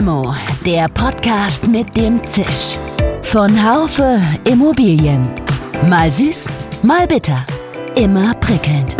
Limo, 0.00 0.34
der 0.64 0.88
Podcast 0.88 1.68
mit 1.68 1.94
dem 1.94 2.24
Zisch. 2.24 2.78
Von 3.20 3.50
Haufe 3.62 4.18
Immobilien. 4.50 5.28
Mal 5.90 6.10
süß, 6.10 6.48
mal 6.82 7.06
bitter. 7.06 7.44
Immer 7.96 8.32
prickelnd. 8.36 8.96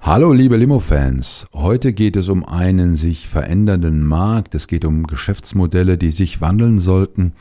Hallo 0.00 0.32
liebe 0.32 0.56
Limo-Fans, 0.56 1.48
heute 1.52 1.92
geht 1.92 2.16
es 2.16 2.30
um 2.30 2.46
einen 2.46 2.96
sich 2.96 3.28
verändernden 3.28 4.06
Markt, 4.06 4.54
es 4.54 4.66
geht 4.66 4.86
um 4.86 5.06
Geschäftsmodelle, 5.06 5.98
die 5.98 6.12
sich 6.12 6.40
wandeln 6.40 6.78
sollten. 6.78 7.34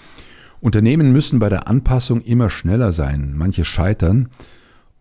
Unternehmen 0.59 1.13
müssen 1.13 1.39
bei 1.39 1.47
der 1.47 1.69
Anpassung 1.69 2.19
immer 2.19 2.49
schneller 2.49 2.91
sein, 2.91 3.35
manche 3.37 3.63
scheitern 3.63 4.27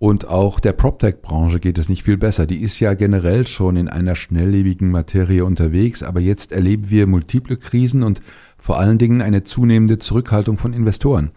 und 0.03 0.27
auch 0.27 0.59
der 0.59 0.73
PropTech-Branche 0.73 1.61
geht 1.61 1.79
es 1.79 1.89
nicht 1.89 2.03
viel 2.03 2.17
besser. 2.17 2.45
Die 2.45 2.61
ist 2.61 2.81
ja 2.81 2.95
generell 2.95 3.47
schon 3.47 3.77
in 3.77 3.87
einer 3.87 4.17
schnelllebigen 4.17 4.91
Materie 4.91 5.45
unterwegs, 5.45 6.03
aber 6.03 6.19
jetzt 6.19 6.51
erleben 6.51 6.91
wir 6.91 7.07
multiple 7.07 7.57
Krisen 7.57 8.03
und 8.03 8.21
vor 8.59 8.81
allen 8.81 8.99
Dingen 8.99 9.23
eine 9.23 9.45
zunehmende 9.45 10.01
Zurückhaltung 10.01 10.59
von 10.59 10.73
Investoren. 10.73 11.31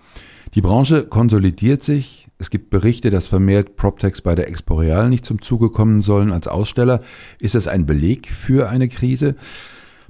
Die 0.55 0.61
Branche 0.61 1.03
konsolidiert 1.05 1.83
sich. 1.83 2.27
Es 2.39 2.49
gibt 2.49 2.71
Berichte, 2.71 3.11
dass 3.11 3.27
vermehrt 3.27 3.75
PropTechs 3.75 4.21
bei 4.21 4.33
der 4.33 4.47
Exporeal 4.47 5.09
nicht 5.09 5.27
zum 5.27 5.43
Zuge 5.43 5.69
kommen 5.69 6.01
sollen 6.01 6.31
als 6.31 6.47
Aussteller. 6.47 7.01
Ist 7.37 7.53
das 7.53 7.67
ein 7.67 7.85
Beleg 7.85 8.31
für 8.31 8.67
eine 8.67 8.89
Krise? 8.89 9.35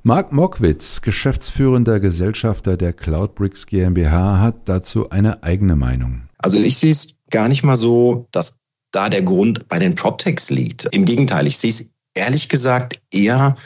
Marc 0.01 0.31
Mockwitz, 0.31 1.01
geschäftsführender 1.01 1.99
Gesellschafter 1.99 2.77
der 2.77 2.93
Cloudbricks 2.93 3.65
GmbH, 3.65 4.39
hat 4.39 4.69
dazu 4.69 5.09
eine 5.09 5.43
eigene 5.43 5.75
Meinung. 5.75 6.29
Also 6.37 6.57
ich 6.57 6.77
sehe 6.77 6.91
es 6.91 7.17
gar 7.35 7.49
nicht 7.49 7.63
mal 7.63 7.75
so, 7.75 8.29
dass 8.31 8.59
da 8.91 9.09
der 9.09 9.21
Grund 9.21 9.67
bei 9.67 9.77
den 9.77 9.93
PropTechs 9.93 10.49
liegt. 10.51 10.85
Im 10.93 11.03
Gegenteil, 11.03 11.47
ich 11.47 11.57
sehe 11.57 11.69
es 11.69 11.91
ehrlich 12.13 12.47
gesagt 12.47 12.97
eher 13.11 13.57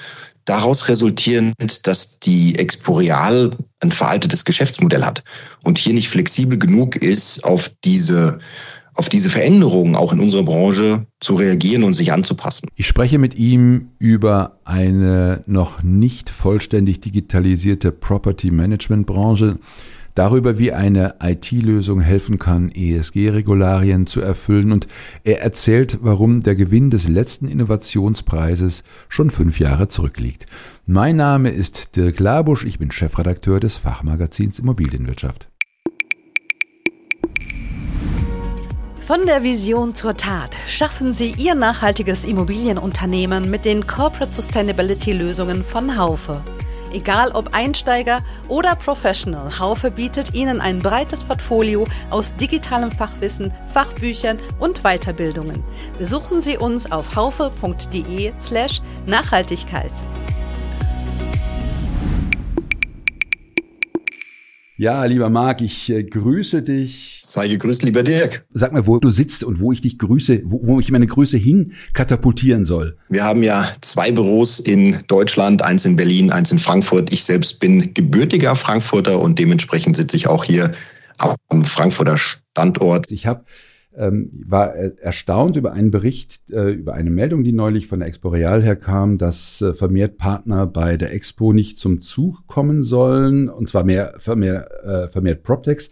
daraus 0.46 0.90
resultierend, 0.90 1.86
dass 1.86 2.20
die 2.20 2.58
Exporeal 2.58 3.52
ein 3.82 3.92
veraltetes 3.92 4.44
Geschäftsmodell 4.44 5.06
hat 5.06 5.24
und 5.64 5.78
hier 5.78 5.94
nicht 5.94 6.10
flexibel 6.10 6.58
genug 6.58 6.96
ist, 6.96 7.44
auf 7.46 7.70
diese 7.84 8.40
auf 8.96 9.08
diese 9.08 9.30
Veränderungen 9.30 9.96
auch 9.96 10.12
in 10.12 10.20
unserer 10.20 10.44
Branche 10.44 11.06
zu 11.22 11.36
reagieren 11.36 11.84
und 11.84 11.94
sich 11.94 12.12
anzupassen. 12.12 12.68
Ich 12.76 12.88
spreche 12.88 13.18
mit 13.18 13.36
ihm 13.36 13.92
über 14.00 14.60
eine 14.66 15.44
noch 15.46 15.84
nicht 15.84 16.30
vollständig 16.30 17.00
digitalisierte 17.00 17.94
Property 17.94 18.52
Management 18.52 19.06
Branche, 19.06 19.60
darüber, 20.16 20.58
wie 20.58 20.72
eine 20.72 21.16
IT-Lösung 21.22 22.02
helfen 22.02 22.40
kann, 22.40 22.70
ESG-Regularien 22.70 24.06
zu 24.08 24.22
erfüllen 24.22 24.72
und 24.72 24.88
er 25.24 25.42
erzählt, 25.42 26.00
warum 26.02 26.42
der 26.42 26.56
Gewinn 26.56 26.90
des 26.90 27.08
letzten 27.08 27.48
Innovationspreises 27.48 28.84
schon 29.08 29.30
fünf 29.30 29.60
Jahre 29.60 29.88
zurückliegt. 29.88 30.46
Mein 30.86 31.16
Name 31.16 31.50
ist 31.50 31.96
Dirk 31.96 32.20
Labusch, 32.20 32.66
ich 32.66 32.80
bin 32.80 32.92
Chefredakteur 32.92 33.60
des 33.60 33.78
Fachmagazins 33.78 34.60
Immobilienwirtschaft. 34.60 35.50
Von 39.10 39.26
der 39.26 39.42
Vision 39.42 39.96
zur 39.96 40.16
Tat 40.16 40.56
schaffen 40.68 41.16
Sie 41.16 41.34
Ihr 41.36 41.56
nachhaltiges 41.56 42.26
Immobilienunternehmen 42.26 43.50
mit 43.50 43.66
den 43.66 43.88
Corporate 43.88 44.32
Sustainability 44.32 45.14
Lösungen 45.14 45.64
von 45.64 45.98
Haufe. 45.98 46.44
Egal 46.92 47.32
ob 47.32 47.54
Einsteiger 47.54 48.24
oder 48.48 48.76
Professional, 48.76 49.60
Haufe 49.60 49.92
bietet 49.92 50.34
Ihnen 50.34 50.60
ein 50.60 50.80
breites 50.80 51.24
Portfolio 51.24 51.86
aus 52.10 52.36
digitalem 52.36 52.92
Fachwissen, 52.92 53.54
Fachbüchern 53.68 54.38
und 54.60 54.82
Weiterbildungen. 54.84 55.64
Besuchen 55.98 56.42
Sie 56.42 56.58
uns 56.58 56.92
auf 56.92 57.16
haufe.de 57.16 58.32
slash 58.40 58.82
Nachhaltigkeit. 59.06 59.92
Ja, 64.78 65.04
lieber 65.04 65.30
Marc, 65.30 65.62
ich 65.62 65.90
äh, 65.90 66.04
grüße 66.04 66.64
dich. 66.64 67.19
Sei 67.30 67.48
gegrüßt, 67.48 67.84
lieber 67.84 68.02
Dirk. 68.02 68.44
Sag 68.52 68.74
mal, 68.74 68.88
wo 68.88 68.98
du 68.98 69.12
sitzt 69.12 69.44
und 69.44 69.60
wo 69.60 69.72
ich 69.72 69.82
dich 69.82 70.00
grüße, 70.00 70.42
wo, 70.46 70.62
wo 70.64 70.80
ich 70.80 70.90
meine 70.90 71.06
Grüße 71.06 71.38
hin 71.38 71.74
katapultieren 71.94 72.66
soll. 72.66 72.98
Wir 73.08 73.24
haben 73.24 73.44
ja 73.44 73.72
zwei 73.82 74.12
Büros 74.12 74.60
in 74.60 74.98
Deutschland, 75.08 75.62
eins 75.62 75.86
in 75.86 75.96
Berlin, 75.96 76.32
eins 76.32 76.52
in 76.52 76.58
Frankfurt. 76.58 77.14
Ich 77.14 77.24
selbst 77.24 77.60
bin 77.60 77.94
gebürtiger 77.94 78.56
Frankfurter 78.56 79.20
und 79.20 79.38
dementsprechend 79.38 79.96
sitze 79.96 80.18
ich 80.18 80.26
auch 80.26 80.44
hier 80.44 80.72
am 81.20 81.64
Frankfurter 81.66 82.18
Standort. 82.18 83.12
Ich 83.12 83.28
habe 83.28 83.46
ähm, 83.96 84.32
war 84.48 84.74
erstaunt 84.74 85.56
über 85.56 85.74
einen 85.74 85.92
Bericht, 85.92 86.50
äh, 86.52 86.72
über 86.72 86.94
eine 86.94 87.12
Meldung, 87.12 87.44
die 87.44 87.52
neulich 87.52 87.86
von 87.86 88.00
der 88.00 88.08
Expo 88.08 88.30
Real 88.30 88.64
herkam, 88.64 89.20
dass 89.20 89.62
äh, 89.62 89.74
vermehrt 89.74 90.18
Partner 90.18 90.66
bei 90.66 90.98
der 90.98 91.14
Expo 91.14 91.54
nicht 91.54 91.78
zum 91.80 92.02
Zug 92.02 92.48
kommen 92.48 92.84
sollen, 92.84 93.50
und 93.50 93.70
zwar 93.70 93.84
mehr, 93.84 94.16
vermehrt, 94.18 94.72
äh, 94.84 95.10
vermehrt 95.10 95.44
PropTechs. 95.44 95.90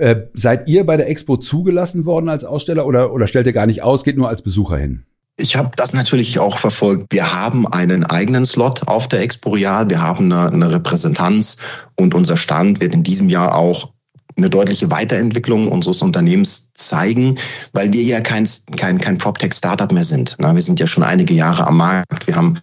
Äh, 0.00 0.28
seid 0.32 0.66
ihr 0.66 0.86
bei 0.86 0.96
der 0.96 1.10
Expo 1.10 1.36
zugelassen 1.36 2.06
worden 2.06 2.30
als 2.30 2.42
Aussteller 2.42 2.86
oder, 2.86 3.12
oder 3.12 3.28
stellt 3.28 3.46
ihr 3.46 3.52
gar 3.52 3.66
nicht 3.66 3.82
aus, 3.82 4.02
geht 4.02 4.16
nur 4.16 4.30
als 4.30 4.40
Besucher 4.40 4.78
hin? 4.78 5.04
Ich 5.36 5.56
habe 5.56 5.72
das 5.76 5.92
natürlich 5.92 6.38
auch 6.38 6.56
verfolgt. 6.56 7.06
Wir 7.10 7.34
haben 7.34 7.66
einen 7.66 8.04
eigenen 8.04 8.46
Slot 8.46 8.88
auf 8.88 9.08
der 9.08 9.20
Expo 9.20 9.50
Real. 9.50 9.90
Wir 9.90 10.00
haben 10.00 10.32
eine, 10.32 10.50
eine 10.50 10.72
Repräsentanz 10.72 11.58
und 11.96 12.14
unser 12.14 12.38
Stand 12.38 12.80
wird 12.80 12.94
in 12.94 13.02
diesem 13.02 13.28
Jahr 13.28 13.54
auch 13.54 13.90
eine 14.38 14.48
deutliche 14.48 14.90
Weiterentwicklung 14.90 15.68
unseres 15.68 16.00
Unternehmens 16.00 16.72
zeigen, 16.76 17.36
weil 17.74 17.92
wir 17.92 18.02
ja 18.02 18.22
kein, 18.22 18.48
kein, 18.78 18.98
kein 18.98 19.18
PropTech-Startup 19.18 19.92
mehr 19.92 20.04
sind. 20.04 20.36
Wir 20.38 20.62
sind 20.62 20.80
ja 20.80 20.86
schon 20.86 21.04
einige 21.04 21.34
Jahre 21.34 21.66
am 21.66 21.76
Markt. 21.76 22.26
Wir 22.26 22.36
haben 22.36 22.58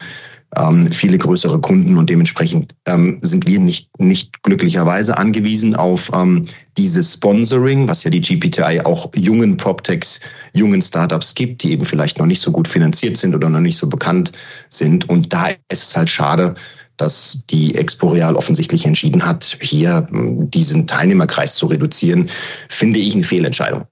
ähm, 0.55 0.91
viele 0.91 1.17
größere 1.17 1.59
Kunden 1.59 1.97
und 1.97 2.09
dementsprechend 2.09 2.73
ähm, 2.87 3.19
sind 3.21 3.47
wir 3.47 3.59
nicht, 3.59 3.89
nicht 3.99 4.41
glücklicherweise 4.43 5.17
angewiesen 5.17 5.75
auf 5.75 6.09
ähm, 6.13 6.45
dieses 6.77 7.13
Sponsoring, 7.13 7.87
was 7.87 8.03
ja 8.03 8.11
die 8.11 8.21
GPTI 8.21 8.81
auch 8.85 9.09
jungen 9.15 9.57
PropTechs, 9.57 10.21
jungen 10.53 10.81
Startups 10.81 11.35
gibt, 11.35 11.63
die 11.63 11.71
eben 11.71 11.85
vielleicht 11.85 12.17
noch 12.17 12.25
nicht 12.25 12.39
so 12.39 12.51
gut 12.51 12.67
finanziert 12.67 13.17
sind 13.17 13.35
oder 13.35 13.49
noch 13.49 13.59
nicht 13.59 13.77
so 13.77 13.87
bekannt 13.87 14.31
sind. 14.69 15.09
Und 15.09 15.33
da 15.33 15.49
ist 15.69 15.89
es 15.89 15.97
halt 15.97 16.09
schade, 16.09 16.55
dass 16.95 17.43
die 17.49 17.75
Expo 17.75 18.07
Real 18.07 18.35
offensichtlich 18.35 18.85
entschieden 18.85 19.25
hat, 19.25 19.57
hier 19.61 20.07
hm, 20.09 20.49
diesen 20.49 20.87
Teilnehmerkreis 20.87 21.55
zu 21.55 21.67
reduzieren, 21.67 22.29
finde 22.69 22.99
ich 22.99 23.13
eine 23.15 23.23
Fehlentscheidung. 23.23 23.85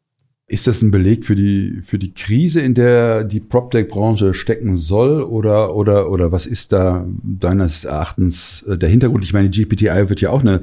Ist 0.48 0.68
das 0.68 0.84
ein 0.84 0.92
Beleg 0.92 1.26
für 1.26 1.36
die, 1.36 1.82
für 1.84 1.98
die 1.98 2.14
Krise, 2.14 2.62
in 2.62 2.76
der 2.76 3.24
die 3.24 3.40
PropTech-Branche 3.40 4.36
stecken 4.36 4.78
soll? 4.78 5.24
Oder, 5.24 5.76
oder, 5.76 6.12
oder 6.12 6.32
was 6.32 6.46
ist 6.46 6.72
da 6.72 7.04
deines 7.24 7.84
Erachtens 7.84 8.62
äh, 8.64 8.78
der 8.78 8.90
Hintergrund? 8.90 9.24
Ich 9.24 9.34
meine, 9.34 9.50
GPTI 9.50 10.08
wird 10.10 10.22
ja 10.22 10.30
auch 10.30 10.42
eine, 10.42 10.62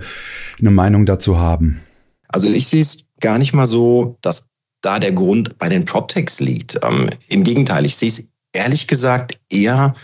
eine 0.60 0.70
Meinung 0.70 1.04
dazu 1.04 1.36
haben. 1.36 1.80
Also 2.28 2.46
ich 2.46 2.68
sehe 2.68 2.80
es 2.80 3.08
gar 3.20 3.38
nicht 3.38 3.54
mal 3.54 3.66
so, 3.66 4.18
dass 4.20 4.46
da 4.82 5.00
der 5.00 5.12
Grund 5.12 5.58
bei 5.58 5.68
den 5.68 5.84
PropTechs 5.84 6.38
liegt. 6.38 6.78
Ähm, 6.84 7.08
Im 7.28 7.42
Gegenteil, 7.42 7.84
ich 7.84 7.96
sehe 7.96 8.08
es 8.08 8.30
ehrlich 8.52 8.86
gesagt 8.86 9.38
eher 9.50 9.94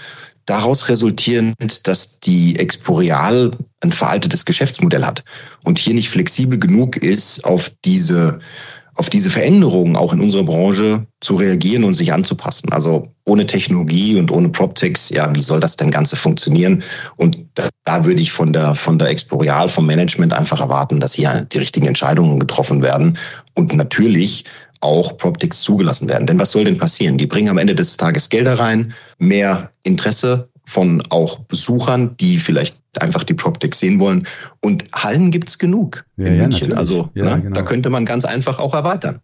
daraus 0.44 0.88
resultierend, 0.88 1.86
dass 1.86 2.20
die 2.20 2.58
Exporeal 2.58 3.50
ein 3.82 3.92
veraltetes 3.92 4.44
Geschäftsmodell 4.44 5.04
hat 5.04 5.24
und 5.62 5.78
hier 5.78 5.94
nicht 5.94 6.08
flexibel 6.08 6.58
genug 6.58 6.96
ist, 6.96 7.44
auf 7.44 7.70
diese 7.84 8.40
auf 8.98 9.08
diese 9.08 9.30
Veränderungen 9.30 9.94
auch 9.94 10.12
in 10.12 10.20
unserer 10.20 10.42
Branche 10.42 11.06
zu 11.20 11.36
reagieren 11.36 11.84
und 11.84 11.94
sich 11.94 12.12
anzupassen. 12.12 12.72
Also 12.72 13.04
ohne 13.24 13.46
Technologie 13.46 14.16
und 14.16 14.32
ohne 14.32 14.48
PropTechs, 14.48 15.10
ja, 15.10 15.32
wie 15.36 15.40
soll 15.40 15.60
das 15.60 15.76
denn 15.76 15.92
Ganze 15.92 16.16
funktionieren? 16.16 16.82
Und 17.16 17.38
da, 17.54 17.68
da 17.84 18.04
würde 18.04 18.20
ich 18.20 18.32
von 18.32 18.52
der, 18.52 18.74
von 18.74 18.98
der 18.98 19.10
Explorial, 19.10 19.68
vom 19.68 19.86
Management 19.86 20.32
einfach 20.32 20.60
erwarten, 20.60 20.98
dass 20.98 21.14
hier 21.14 21.46
die 21.52 21.58
richtigen 21.58 21.86
Entscheidungen 21.86 22.40
getroffen 22.40 22.82
werden 22.82 23.16
und 23.54 23.72
natürlich 23.72 24.44
auch 24.80 25.16
PropTechs 25.16 25.60
zugelassen 25.60 26.08
werden. 26.08 26.26
Denn 26.26 26.40
was 26.40 26.50
soll 26.50 26.64
denn 26.64 26.78
passieren? 26.78 27.18
Die 27.18 27.26
bringen 27.26 27.50
am 27.50 27.58
Ende 27.58 27.76
des 27.76 27.96
Tages 27.98 28.30
Gelder 28.30 28.58
rein, 28.58 28.94
mehr 29.18 29.70
Interesse 29.84 30.48
von 30.64 31.02
auch 31.08 31.38
Besuchern, 31.38 32.16
die 32.18 32.38
vielleicht 32.38 32.76
einfach 33.00 33.24
die 33.24 33.34
PropTech 33.34 33.74
sehen 33.74 34.00
wollen. 34.00 34.26
Und 34.60 34.84
Hallen 34.92 35.30
gibt's 35.30 35.58
genug 35.58 36.04
ja, 36.16 36.26
in 36.26 36.34
ja, 36.34 36.42
München. 36.42 36.70
Natürlich. 36.70 36.78
Also 36.78 37.10
ja, 37.14 37.36
ne, 37.36 37.42
genau. 37.42 37.54
da 37.54 37.62
könnte 37.62 37.90
man 37.90 38.04
ganz 38.04 38.24
einfach 38.24 38.58
auch 38.58 38.74
erweitern. 38.74 39.20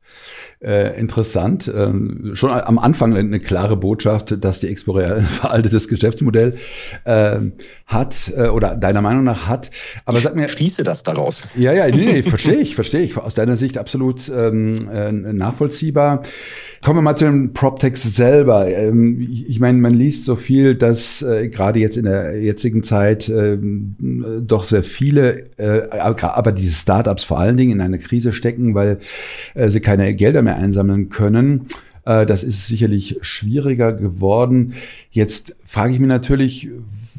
Äh, 0.61 0.99
interessant. 0.99 1.71
Ähm, 1.75 2.31
schon 2.35 2.51
am 2.51 2.79
Anfang 2.79 3.17
eine 3.17 3.41
klare 3.41 3.77
Botschaft, 3.77 4.43
dass 4.45 4.61
die 4.61 4.69
Expo 4.69 4.97
ein 4.97 5.23
veraltetes 5.23 5.89
Geschäftsmodell 5.89 6.57
äh, 7.05 7.41
hat 7.87 8.33
äh, 8.37 8.47
oder 8.47 8.77
deiner 8.77 9.03
Meinung 9.03 9.25
nach 9.25 9.49
hat. 9.49 9.71
Aber 10.05 10.21
sag 10.21 10.37
mir. 10.37 10.47
Schließe 10.47 10.85
das 10.85 11.03
daraus. 11.03 11.59
Ja, 11.59 11.73
ja, 11.73 11.89
nee, 11.89 12.05
nee 12.05 12.23
verstehe 12.35 12.61
ich, 12.61 12.77
verstehe 12.77 13.03
ich. 13.03 13.17
Aus 13.19 13.35
deiner 13.35 13.57
Sicht 13.57 13.77
absolut 13.77 14.29
ähm, 14.29 14.89
äh, 14.95 15.11
nachvollziehbar. 15.13 16.23
Kommen 16.83 16.99
wir 16.99 17.03
mal 17.03 17.17
zu 17.17 17.25
den 17.25 17.53
PropTechs 17.55 18.03
selber. 18.03 18.69
Ähm, 18.69 19.21
ich, 19.21 19.59
meine, 19.59 19.79
man 19.79 19.95
liest 19.95 20.27
so 20.27 20.37
viel, 20.37 20.75
dass 20.75 21.23
äh, 21.23 21.49
gerade 21.49 21.79
jetzt 21.79 21.97
in 21.97 22.05
der 22.05 22.41
jetzigen 22.41 22.83
Zeit 22.83 23.29
äh, 23.29 23.59
doch 23.59 24.65
sehr 24.65 24.83
viele, 24.83 25.24
äh, 25.25 25.89
aber 25.91 26.53
diese 26.53 26.75
Startups 26.75 27.25
vor 27.25 27.39
allen 27.39 27.57
Dingen 27.57 27.73
in 27.73 27.81
einer 27.81 27.99
Krise 27.99 28.33
stecken, 28.33 28.75
weil 28.75 28.99
äh, 29.55 29.69
sie 29.71 29.81
keine 29.81 30.15
Gelder 30.15 30.43
mehr 30.43 30.57
einsammeln 30.57 31.09
können. 31.09 31.67
Äh, 32.05 32.27
das 32.27 32.43
ist 32.43 32.67
sicherlich 32.67 33.19
schwieriger 33.23 33.93
geworden. 33.93 34.75
Jetzt 35.11 35.57
frage 35.65 35.93
ich 35.93 36.01
mich 36.01 36.09
natürlich, 36.09 36.69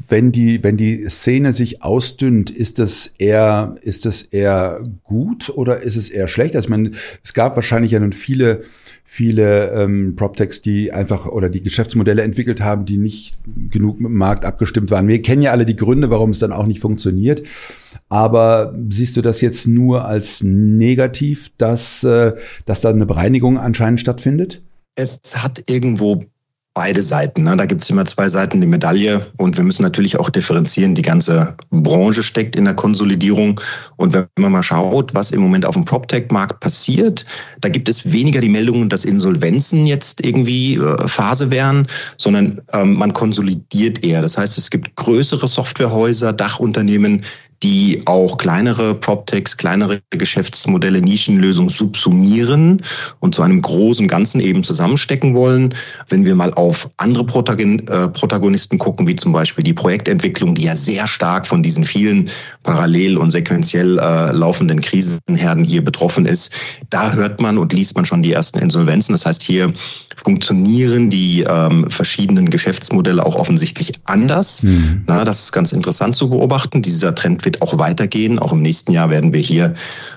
wenn 0.08 0.32
die, 0.32 0.62
wenn 0.62 0.76
die 0.76 1.08
Szene 1.08 1.52
sich 1.52 1.82
ausdünnt, 1.82 2.50
ist 2.50 2.78
das 2.78 3.12
eher, 3.18 3.76
ist 3.82 4.04
das 4.04 4.22
eher 4.22 4.82
gut 5.02 5.50
oder 5.50 5.82
ist 5.82 5.96
es 5.96 6.10
eher 6.10 6.28
schlecht? 6.28 6.54
Also 6.54 6.72
ich 6.72 6.96
es 7.22 7.34
gab 7.34 7.56
wahrscheinlich 7.56 7.92
ja 7.92 8.00
nun 8.00 8.12
viele, 8.12 8.62
viele 9.04 9.70
ähm, 9.70 10.14
PropTechs, 10.16 10.62
die 10.62 10.92
einfach 10.92 11.26
oder 11.26 11.48
die 11.48 11.62
Geschäftsmodelle 11.62 12.22
entwickelt 12.22 12.60
haben, 12.60 12.84
die 12.84 12.98
nicht 12.98 13.38
genug 13.70 14.00
mit 14.00 14.10
dem 14.10 14.16
Markt 14.16 14.44
abgestimmt 14.44 14.90
waren. 14.90 15.08
Wir 15.08 15.22
kennen 15.22 15.42
ja 15.42 15.52
alle 15.52 15.66
die 15.66 15.76
Gründe, 15.76 16.10
warum 16.10 16.30
es 16.30 16.38
dann 16.38 16.52
auch 16.52 16.66
nicht 16.66 16.80
funktioniert. 16.80 17.42
Aber 18.08 18.74
siehst 18.90 19.16
du 19.16 19.22
das 19.22 19.40
jetzt 19.40 19.66
nur 19.66 20.04
als 20.04 20.42
negativ, 20.42 21.50
dass, 21.58 22.04
äh, 22.04 22.34
dass 22.64 22.80
da 22.80 22.90
eine 22.90 23.06
Bereinigung 23.06 23.58
anscheinend 23.58 24.00
stattfindet? 24.00 24.62
Es 24.94 25.20
hat 25.36 25.64
irgendwo 25.68 26.22
beide 26.76 27.00
Seiten. 27.02 27.44
Ne? 27.44 27.56
Da 27.56 27.64
gibt 27.64 27.82
es 27.82 27.90
immer 27.90 28.04
zwei 28.04 28.28
Seiten 28.28 28.60
die 28.60 28.66
Medaille 28.66 29.26
und 29.38 29.56
wir 29.56 29.64
müssen 29.64 29.82
natürlich 29.82 30.20
auch 30.20 30.28
differenzieren. 30.28 30.94
Die 30.94 31.00
ganze 31.00 31.56
Branche 31.70 32.22
steckt 32.22 32.54
in 32.54 32.66
der 32.66 32.74
Konsolidierung 32.74 33.58
und 33.96 34.12
wenn 34.12 34.26
man 34.38 34.52
mal 34.52 34.62
schaut, 34.62 35.14
was 35.14 35.30
im 35.30 35.40
Moment 35.40 35.64
auf 35.64 35.74
dem 35.74 35.86
PropTech-Markt 35.86 36.60
passiert, 36.60 37.24
da 37.62 37.70
gibt 37.70 37.88
es 37.88 38.12
weniger 38.12 38.42
die 38.42 38.50
Meldungen, 38.50 38.90
dass 38.90 39.06
Insolvenzen 39.06 39.86
jetzt 39.86 40.22
irgendwie 40.22 40.74
äh, 40.74 41.08
Phase 41.08 41.50
wären, 41.50 41.86
sondern 42.18 42.60
ähm, 42.74 42.92
man 42.92 43.14
konsolidiert 43.14 44.04
eher. 44.04 44.20
Das 44.20 44.36
heißt, 44.36 44.58
es 44.58 44.68
gibt 44.68 44.94
größere 44.96 45.48
Softwarehäuser, 45.48 46.34
Dachunternehmen, 46.34 47.24
die 47.62 48.02
auch 48.06 48.38
kleinere 48.38 48.94
PropTechs, 48.94 49.56
kleinere 49.56 50.00
Geschäftsmodelle, 50.10 51.00
Nischenlösungen 51.00 51.70
subsumieren 51.70 52.82
und 53.20 53.34
zu 53.34 53.42
einem 53.42 53.62
großen 53.62 54.08
Ganzen 54.08 54.40
eben 54.40 54.62
zusammenstecken 54.62 55.34
wollen. 55.34 55.74
Wenn 56.08 56.24
wir 56.24 56.34
mal 56.34 56.52
auf 56.54 56.90
andere 56.96 57.22
äh, 57.24 58.08
Protagonisten 58.08 58.78
gucken, 58.78 59.06
wie 59.06 59.16
zum 59.16 59.32
Beispiel 59.32 59.64
die 59.64 59.72
Projektentwicklung, 59.72 60.54
die 60.54 60.64
ja 60.64 60.76
sehr 60.76 61.06
stark 61.06 61.46
von 61.46 61.62
diesen 61.62 61.84
vielen 61.84 62.30
parallel 62.62 63.16
und 63.16 63.30
sequenziell 63.30 63.98
äh, 63.98 64.32
laufenden 64.32 64.80
Krisenherden 64.80 65.64
hier 65.64 65.82
betroffen 65.82 66.26
ist, 66.26 66.52
da 66.90 67.12
hört 67.12 67.40
man 67.40 67.58
und 67.58 67.72
liest 67.72 67.96
man 67.96 68.04
schon 68.04 68.22
die 68.22 68.32
ersten 68.32 68.58
Insolvenzen. 68.58 69.12
Das 69.12 69.24
heißt, 69.24 69.42
hier 69.42 69.72
funktionieren 70.16 71.10
die 71.10 71.46
ähm, 71.48 71.88
verschiedenen 71.88 72.50
Geschäftsmodelle 72.50 73.24
auch 73.24 73.36
offensichtlich 73.36 73.92
anders. 74.04 74.62
Mhm. 74.62 75.04
Na, 75.06 75.24
das 75.24 75.44
ist 75.44 75.52
ganz 75.52 75.72
interessant 75.72 76.16
zu 76.16 76.28
beobachten. 76.28 76.82
Dieser 76.82 77.14
Trend 77.14 77.42
wird 77.46 77.62
auch 77.62 77.78
weitergehen. 77.78 78.38
Auch 78.38 78.52
im 78.52 78.60
nächsten 78.60 78.92
Jahr 78.92 79.08
werden 79.08 79.32
wir 79.32 79.40
hier 79.40 79.74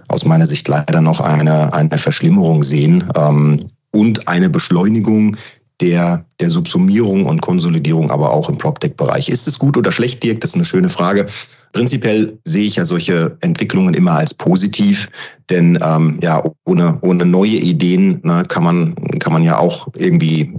aus 0.09 0.25
meiner 0.25 0.45
Sicht 0.45 0.67
leider 0.67 0.99
noch 0.99 1.21
eine, 1.21 1.73
eine 1.73 1.97
Verschlimmerung 1.97 2.63
sehen 2.63 3.05
ähm, 3.15 3.69
und 3.91 4.27
eine 4.27 4.49
Beschleunigung 4.49 5.37
der, 5.81 6.25
der 6.41 6.49
Subsumierung 6.49 7.25
und 7.25 7.41
Konsolidierung, 7.41 8.11
aber 8.11 8.31
auch 8.33 8.49
im 8.49 8.57
PropTech-Bereich. 8.57 9.29
Ist 9.29 9.47
es 9.47 9.57
gut 9.57 9.77
oder 9.77 9.91
schlecht, 9.91 10.21
Dirk? 10.23 10.41
Das 10.41 10.49
ist 10.49 10.55
eine 10.55 10.65
schöne 10.65 10.89
Frage. 10.89 11.25
Prinzipiell 11.71 12.37
sehe 12.43 12.65
ich 12.65 12.75
ja 12.75 12.83
solche 12.83 13.37
Entwicklungen 13.39 13.93
immer 13.93 14.13
als 14.13 14.33
positiv, 14.33 15.09
denn 15.49 15.79
ähm, 15.81 16.19
ja, 16.21 16.43
ohne, 16.65 16.97
ohne 17.01 17.25
neue 17.25 17.55
Ideen 17.55 18.19
ne, 18.23 18.43
kann, 18.47 18.63
man, 18.63 18.95
kann 19.19 19.31
man 19.31 19.43
ja 19.43 19.57
auch 19.57 19.87
irgendwie 19.95 20.53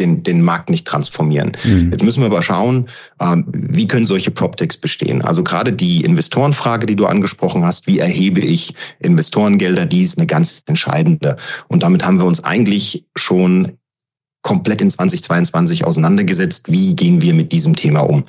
den, 0.00 0.22
den 0.22 0.42
Markt 0.42 0.70
nicht 0.70 0.86
transformieren. 0.86 1.52
Mhm. 1.64 1.90
Jetzt 1.92 2.04
müssen 2.04 2.20
wir 2.20 2.26
aber 2.26 2.42
schauen, 2.42 2.88
ähm, 3.20 3.44
wie 3.48 3.86
können 3.86 4.06
solche 4.06 4.30
PropTechs 4.30 4.76
bestehen? 4.76 5.22
Also 5.22 5.42
gerade 5.44 5.72
die 5.72 6.04
Investorenfrage, 6.04 6.86
die 6.86 6.96
du 6.96 7.06
angesprochen 7.06 7.64
hast, 7.64 7.86
wie 7.86 7.98
erhebe 7.98 8.40
ich 8.40 8.74
Investorengelder, 9.00 9.86
die 9.86 10.02
ist 10.02 10.18
eine 10.18 10.26
ganz 10.26 10.62
entscheidende. 10.66 11.36
Und 11.68 11.82
damit 11.82 12.04
haben 12.04 12.18
wir 12.18 12.26
uns 12.26 12.42
eigentlich 12.42 13.04
schon 13.14 13.78
komplett 14.42 14.80
in 14.80 14.90
2022 14.90 15.84
auseinandergesetzt, 15.84 16.70
wie 16.70 16.96
gehen 16.96 17.20
wir 17.20 17.34
mit 17.34 17.52
diesem 17.52 17.76
Thema 17.76 18.00
um. 18.00 18.24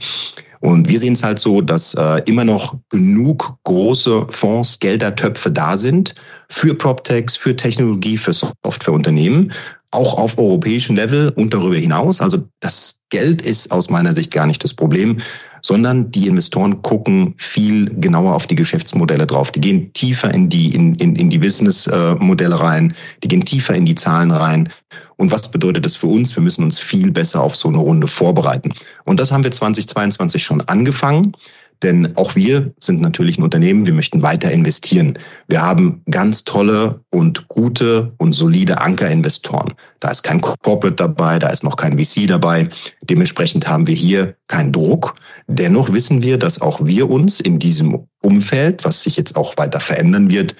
Und 0.61 0.87
wir 0.87 0.99
sehen 0.99 1.13
es 1.13 1.23
halt 1.23 1.39
so, 1.39 1.61
dass 1.61 1.95
äh, 1.95 2.21
immer 2.27 2.45
noch 2.45 2.77
genug 2.89 3.57
große 3.63 4.27
Fonds, 4.29 4.79
Geldertöpfe 4.79 5.49
da 5.49 5.75
sind 5.75 6.13
für 6.49 6.75
PropTechs, 6.75 7.35
für 7.35 7.55
Technologie, 7.55 8.15
für 8.15 8.31
Softwareunternehmen, 8.31 9.51
auch 9.91 10.17
auf 10.17 10.37
europäischem 10.37 10.95
Level 10.95 11.29
und 11.29 11.53
darüber 11.53 11.75
hinaus. 11.75 12.21
Also 12.21 12.47
das 12.61 13.01
Geld 13.09 13.45
ist 13.45 13.71
aus 13.71 13.89
meiner 13.89 14.13
Sicht 14.13 14.31
gar 14.31 14.47
nicht 14.47 14.63
das 14.63 14.73
Problem, 14.73 15.17
sondern 15.61 16.09
die 16.11 16.27
Investoren 16.27 16.81
gucken 16.81 17.35
viel 17.37 17.93
genauer 17.99 18.33
auf 18.33 18.47
die 18.47 18.55
Geschäftsmodelle 18.55 19.27
drauf. 19.27 19.51
Die 19.51 19.61
gehen 19.61 19.93
tiefer 19.93 20.33
in 20.33 20.49
die, 20.49 20.73
in, 20.73 20.95
in, 20.95 21.15
in 21.15 21.29
die 21.29 21.37
Businessmodelle 21.37 22.59
rein, 22.59 22.93
die 23.23 23.27
gehen 23.27 23.45
tiefer 23.45 23.75
in 23.75 23.85
die 23.85 23.95
Zahlen 23.95 24.31
rein. 24.31 24.69
Und 25.17 25.31
was 25.31 25.51
bedeutet 25.51 25.85
das 25.85 25.95
für 25.95 26.07
uns? 26.07 26.35
Wir 26.35 26.41
müssen 26.41 26.63
uns 26.63 26.79
viel 26.79 27.11
besser 27.11 27.41
auf 27.41 27.55
so 27.55 27.67
eine 27.67 27.77
Runde 27.77 28.07
vorbereiten. 28.07 28.73
Und 29.05 29.19
das 29.19 29.31
haben 29.31 29.43
wir 29.43 29.51
2022 29.51 30.43
schon 30.43 30.61
angefangen. 30.61 31.33
Denn 31.83 32.15
auch 32.15 32.35
wir 32.35 32.73
sind 32.79 33.01
natürlich 33.01 33.37
ein 33.37 33.43
Unternehmen, 33.43 33.85
wir 33.85 33.93
möchten 33.93 34.21
weiter 34.21 34.51
investieren. 34.51 35.17
Wir 35.47 35.61
haben 35.61 36.03
ganz 36.09 36.43
tolle 36.43 37.01
und 37.09 37.47
gute 37.47 38.13
und 38.17 38.33
solide 38.33 38.81
Ankerinvestoren. 38.81 39.73
Da 39.99 40.09
ist 40.09 40.23
kein 40.23 40.41
Corporate 40.41 40.95
dabei, 40.95 41.39
da 41.39 41.49
ist 41.49 41.63
noch 41.63 41.77
kein 41.77 41.97
VC 41.97 42.27
dabei. 42.27 42.69
Dementsprechend 43.03 43.67
haben 43.67 43.87
wir 43.87 43.95
hier 43.95 44.35
keinen 44.47 44.71
Druck. 44.71 45.15
Dennoch 45.47 45.91
wissen 45.91 46.21
wir, 46.21 46.37
dass 46.37 46.61
auch 46.61 46.85
wir 46.85 47.09
uns 47.09 47.39
in 47.39 47.57
diesem 47.57 48.07
Umfeld, 48.21 48.85
was 48.85 49.03
sich 49.03 49.17
jetzt 49.17 49.35
auch 49.35 49.57
weiter 49.57 49.79
verändern 49.79 50.29
wird, 50.29 50.55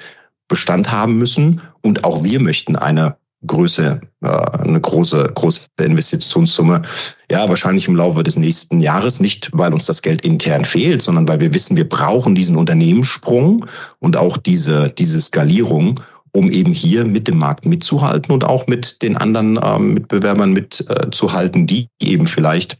Bestand 0.47 0.91
haben 0.91 1.17
müssen. 1.17 1.61
Und 1.81 2.03
auch 2.03 2.23
wir 2.23 2.39
möchten 2.39 2.75
eine 2.75 3.15
Größe, 3.45 4.01
äh, 4.23 4.27
eine 4.27 4.79
große, 4.79 5.31
große 5.33 5.61
Investitionssumme. 5.79 6.81
Ja, 7.29 7.49
wahrscheinlich 7.49 7.87
im 7.87 7.95
Laufe 7.95 8.23
des 8.23 8.37
nächsten 8.37 8.79
Jahres. 8.79 9.19
Nicht, 9.19 9.49
weil 9.53 9.73
uns 9.73 9.85
das 9.85 10.01
Geld 10.01 10.23
intern 10.23 10.65
fehlt, 10.65 11.01
sondern 11.01 11.27
weil 11.27 11.41
wir 11.41 11.53
wissen, 11.53 11.75
wir 11.75 11.89
brauchen 11.89 12.35
diesen 12.35 12.55
Unternehmenssprung 12.55 13.65
und 13.99 14.17
auch 14.17 14.37
diese, 14.37 14.89
diese 14.89 15.19
Skalierung, 15.19 15.99
um 16.33 16.49
eben 16.51 16.71
hier 16.71 17.05
mit 17.05 17.27
dem 17.27 17.37
Markt 17.37 17.65
mitzuhalten 17.65 18.31
und 18.31 18.43
auch 18.43 18.67
mit 18.67 19.01
den 19.01 19.17
anderen 19.17 19.59
ähm, 19.63 19.95
Mitbewerbern 19.95 20.53
mitzuhalten, 20.53 21.63
äh, 21.63 21.65
die 21.65 21.87
eben 21.99 22.27
vielleicht 22.27 22.77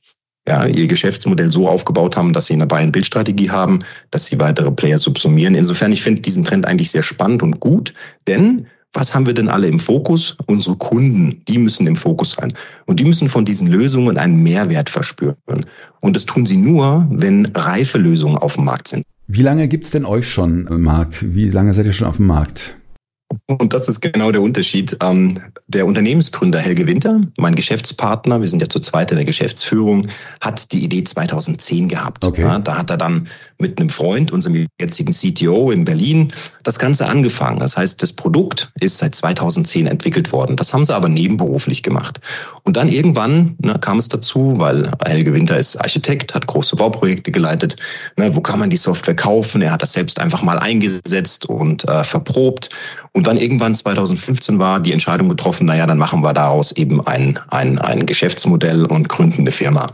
ja, 0.47 0.65
ihr 0.65 0.87
Geschäftsmodell 0.87 1.51
so 1.51 1.67
aufgebaut 1.67 2.17
haben, 2.17 2.33
dass 2.33 2.47
sie 2.47 2.53
eine 2.53 2.65
Buy-and-Build-Strategie 2.65 3.51
haben, 3.51 3.79
dass 4.09 4.25
sie 4.25 4.39
weitere 4.39 4.71
Player 4.71 4.97
subsumieren. 4.97 5.53
Insofern, 5.53 5.91
ich 5.91 6.01
finde 6.01 6.21
diesen 6.21 6.43
Trend 6.43 6.65
eigentlich 6.65 6.91
sehr 6.91 7.03
spannend 7.03 7.43
und 7.43 7.59
gut, 7.59 7.93
denn 8.27 8.67
was 8.93 9.13
haben 9.13 9.25
wir 9.25 9.33
denn 9.33 9.47
alle 9.47 9.67
im 9.67 9.79
Fokus? 9.79 10.35
Unsere 10.47 10.75
Kunden, 10.75 11.41
die 11.47 11.57
müssen 11.57 11.87
im 11.87 11.95
Fokus 11.95 12.33
sein. 12.33 12.53
Und 12.85 12.99
die 12.99 13.05
müssen 13.05 13.29
von 13.29 13.45
diesen 13.45 13.67
Lösungen 13.67 14.17
einen 14.17 14.43
Mehrwert 14.43 14.89
verspüren. 14.89 15.35
Und 16.01 16.15
das 16.15 16.25
tun 16.25 16.45
sie 16.45 16.57
nur, 16.57 17.07
wenn 17.09 17.45
reife 17.55 17.97
Lösungen 17.97 18.37
auf 18.37 18.55
dem 18.55 18.65
Markt 18.65 18.89
sind. 18.89 19.03
Wie 19.27 19.43
lange 19.43 19.67
gibt's 19.69 19.91
denn 19.91 20.03
euch 20.03 20.29
schon, 20.29 20.67
Marc? 20.81 21.15
Wie 21.21 21.49
lange 21.49 21.73
seid 21.73 21.85
ihr 21.85 21.93
schon 21.93 22.07
auf 22.07 22.17
dem 22.17 22.27
Markt? 22.27 22.75
Und 23.47 23.73
das 23.73 23.87
ist 23.87 24.01
genau 24.01 24.31
der 24.31 24.41
Unterschied. 24.41 24.97
Ähm, 25.01 25.39
der 25.67 25.85
Unternehmensgründer 25.85 26.59
Helge 26.59 26.87
Winter, 26.87 27.21
mein 27.37 27.55
Geschäftspartner, 27.55 28.41
wir 28.41 28.49
sind 28.49 28.61
ja 28.61 28.69
zu 28.69 28.79
zweit 28.79 29.11
in 29.11 29.17
der 29.17 29.25
Geschäftsführung, 29.25 30.07
hat 30.41 30.71
die 30.71 30.83
Idee 30.83 31.03
2010 31.03 31.87
gehabt. 31.87 32.25
Okay. 32.25 32.59
Da 32.63 32.77
hat 32.77 32.89
er 32.89 32.97
dann 32.97 33.27
mit 33.61 33.79
einem 33.79 33.89
Freund, 33.89 34.31
unserem 34.31 34.67
jetzigen 34.79 35.13
CTO 35.13 35.71
in 35.71 35.85
Berlin, 35.85 36.27
das 36.63 36.79
Ganze 36.79 37.07
angefangen. 37.07 37.59
Das 37.59 37.77
heißt, 37.77 38.01
das 38.01 38.13
Produkt 38.13 38.71
ist 38.79 38.97
seit 38.97 39.15
2010 39.15 39.87
entwickelt 39.87 40.31
worden. 40.31 40.55
Das 40.57 40.73
haben 40.73 40.83
sie 40.83 40.93
aber 40.93 41.07
nebenberuflich 41.07 41.83
gemacht. 41.83 42.19
Und 42.63 42.75
dann 42.75 42.89
irgendwann 42.89 43.55
ne, 43.59 43.77
kam 43.79 43.97
es 43.97 44.09
dazu, 44.09 44.53
weil 44.57 44.91
Helge 45.05 45.33
Winter 45.33 45.57
ist 45.57 45.77
Architekt, 45.77 46.35
hat 46.35 46.47
große 46.47 46.75
Bauprojekte 46.75 47.31
geleitet. 47.31 47.77
Ne, 48.17 48.35
wo 48.35 48.41
kann 48.41 48.59
man 48.59 48.69
die 48.69 48.77
Software 48.77 49.15
kaufen? 49.15 49.61
Er 49.61 49.71
hat 49.71 49.81
das 49.81 49.93
selbst 49.93 50.19
einfach 50.19 50.41
mal 50.41 50.59
eingesetzt 50.59 51.45
und 51.45 51.87
äh, 51.87 52.03
verprobt. 52.03 52.69
Und 53.13 53.27
dann 53.27 53.37
irgendwann 53.37 53.75
2015 53.75 54.57
war 54.57 54.79
die 54.79 54.93
Entscheidung 54.93 55.27
getroffen, 55.27 55.65
naja, 55.65 55.85
dann 55.85 55.97
machen 55.97 56.23
wir 56.23 56.33
daraus 56.33 56.71
eben 56.71 57.05
ein, 57.05 57.39
ein, 57.49 57.77
ein 57.79 58.05
Geschäftsmodell 58.05 58.85
und 58.85 59.09
gründen 59.09 59.41
eine 59.41 59.51
Firma. 59.51 59.91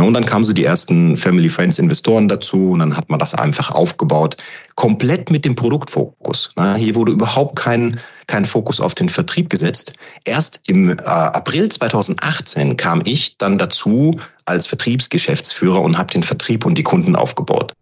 Und 0.00 0.14
dann 0.14 0.24
kamen 0.24 0.44
so 0.44 0.52
die 0.52 0.64
ersten 0.64 1.16
Family 1.16 1.50
Friends 1.50 1.78
Investoren 1.78 2.28
dazu 2.28 2.70
und 2.70 2.78
dann 2.78 2.96
hat 2.96 3.10
man 3.10 3.18
das 3.18 3.34
einfach 3.34 3.72
aufgebaut, 3.72 4.36
komplett 4.74 5.30
mit 5.30 5.44
dem 5.44 5.54
Produktfokus. 5.54 6.52
Na, 6.56 6.74
hier 6.76 6.94
wurde 6.94 7.12
überhaupt 7.12 7.56
kein, 7.56 8.00
kein 8.26 8.46
Fokus 8.46 8.80
auf 8.80 8.94
den 8.94 9.10
Vertrieb 9.10 9.50
gesetzt. 9.50 9.94
Erst 10.24 10.60
im 10.66 10.90
äh, 10.90 11.02
April 11.02 11.68
2018 11.68 12.78
kam 12.78 13.02
ich 13.04 13.36
dann 13.36 13.58
dazu 13.58 14.18
als 14.46 14.66
Vertriebsgeschäftsführer 14.66 15.82
und 15.82 15.98
habe 15.98 16.12
den 16.12 16.22
Vertrieb 16.22 16.64
und 16.64 16.78
die 16.78 16.82
Kunden 16.82 17.14
aufgebaut. 17.14 17.72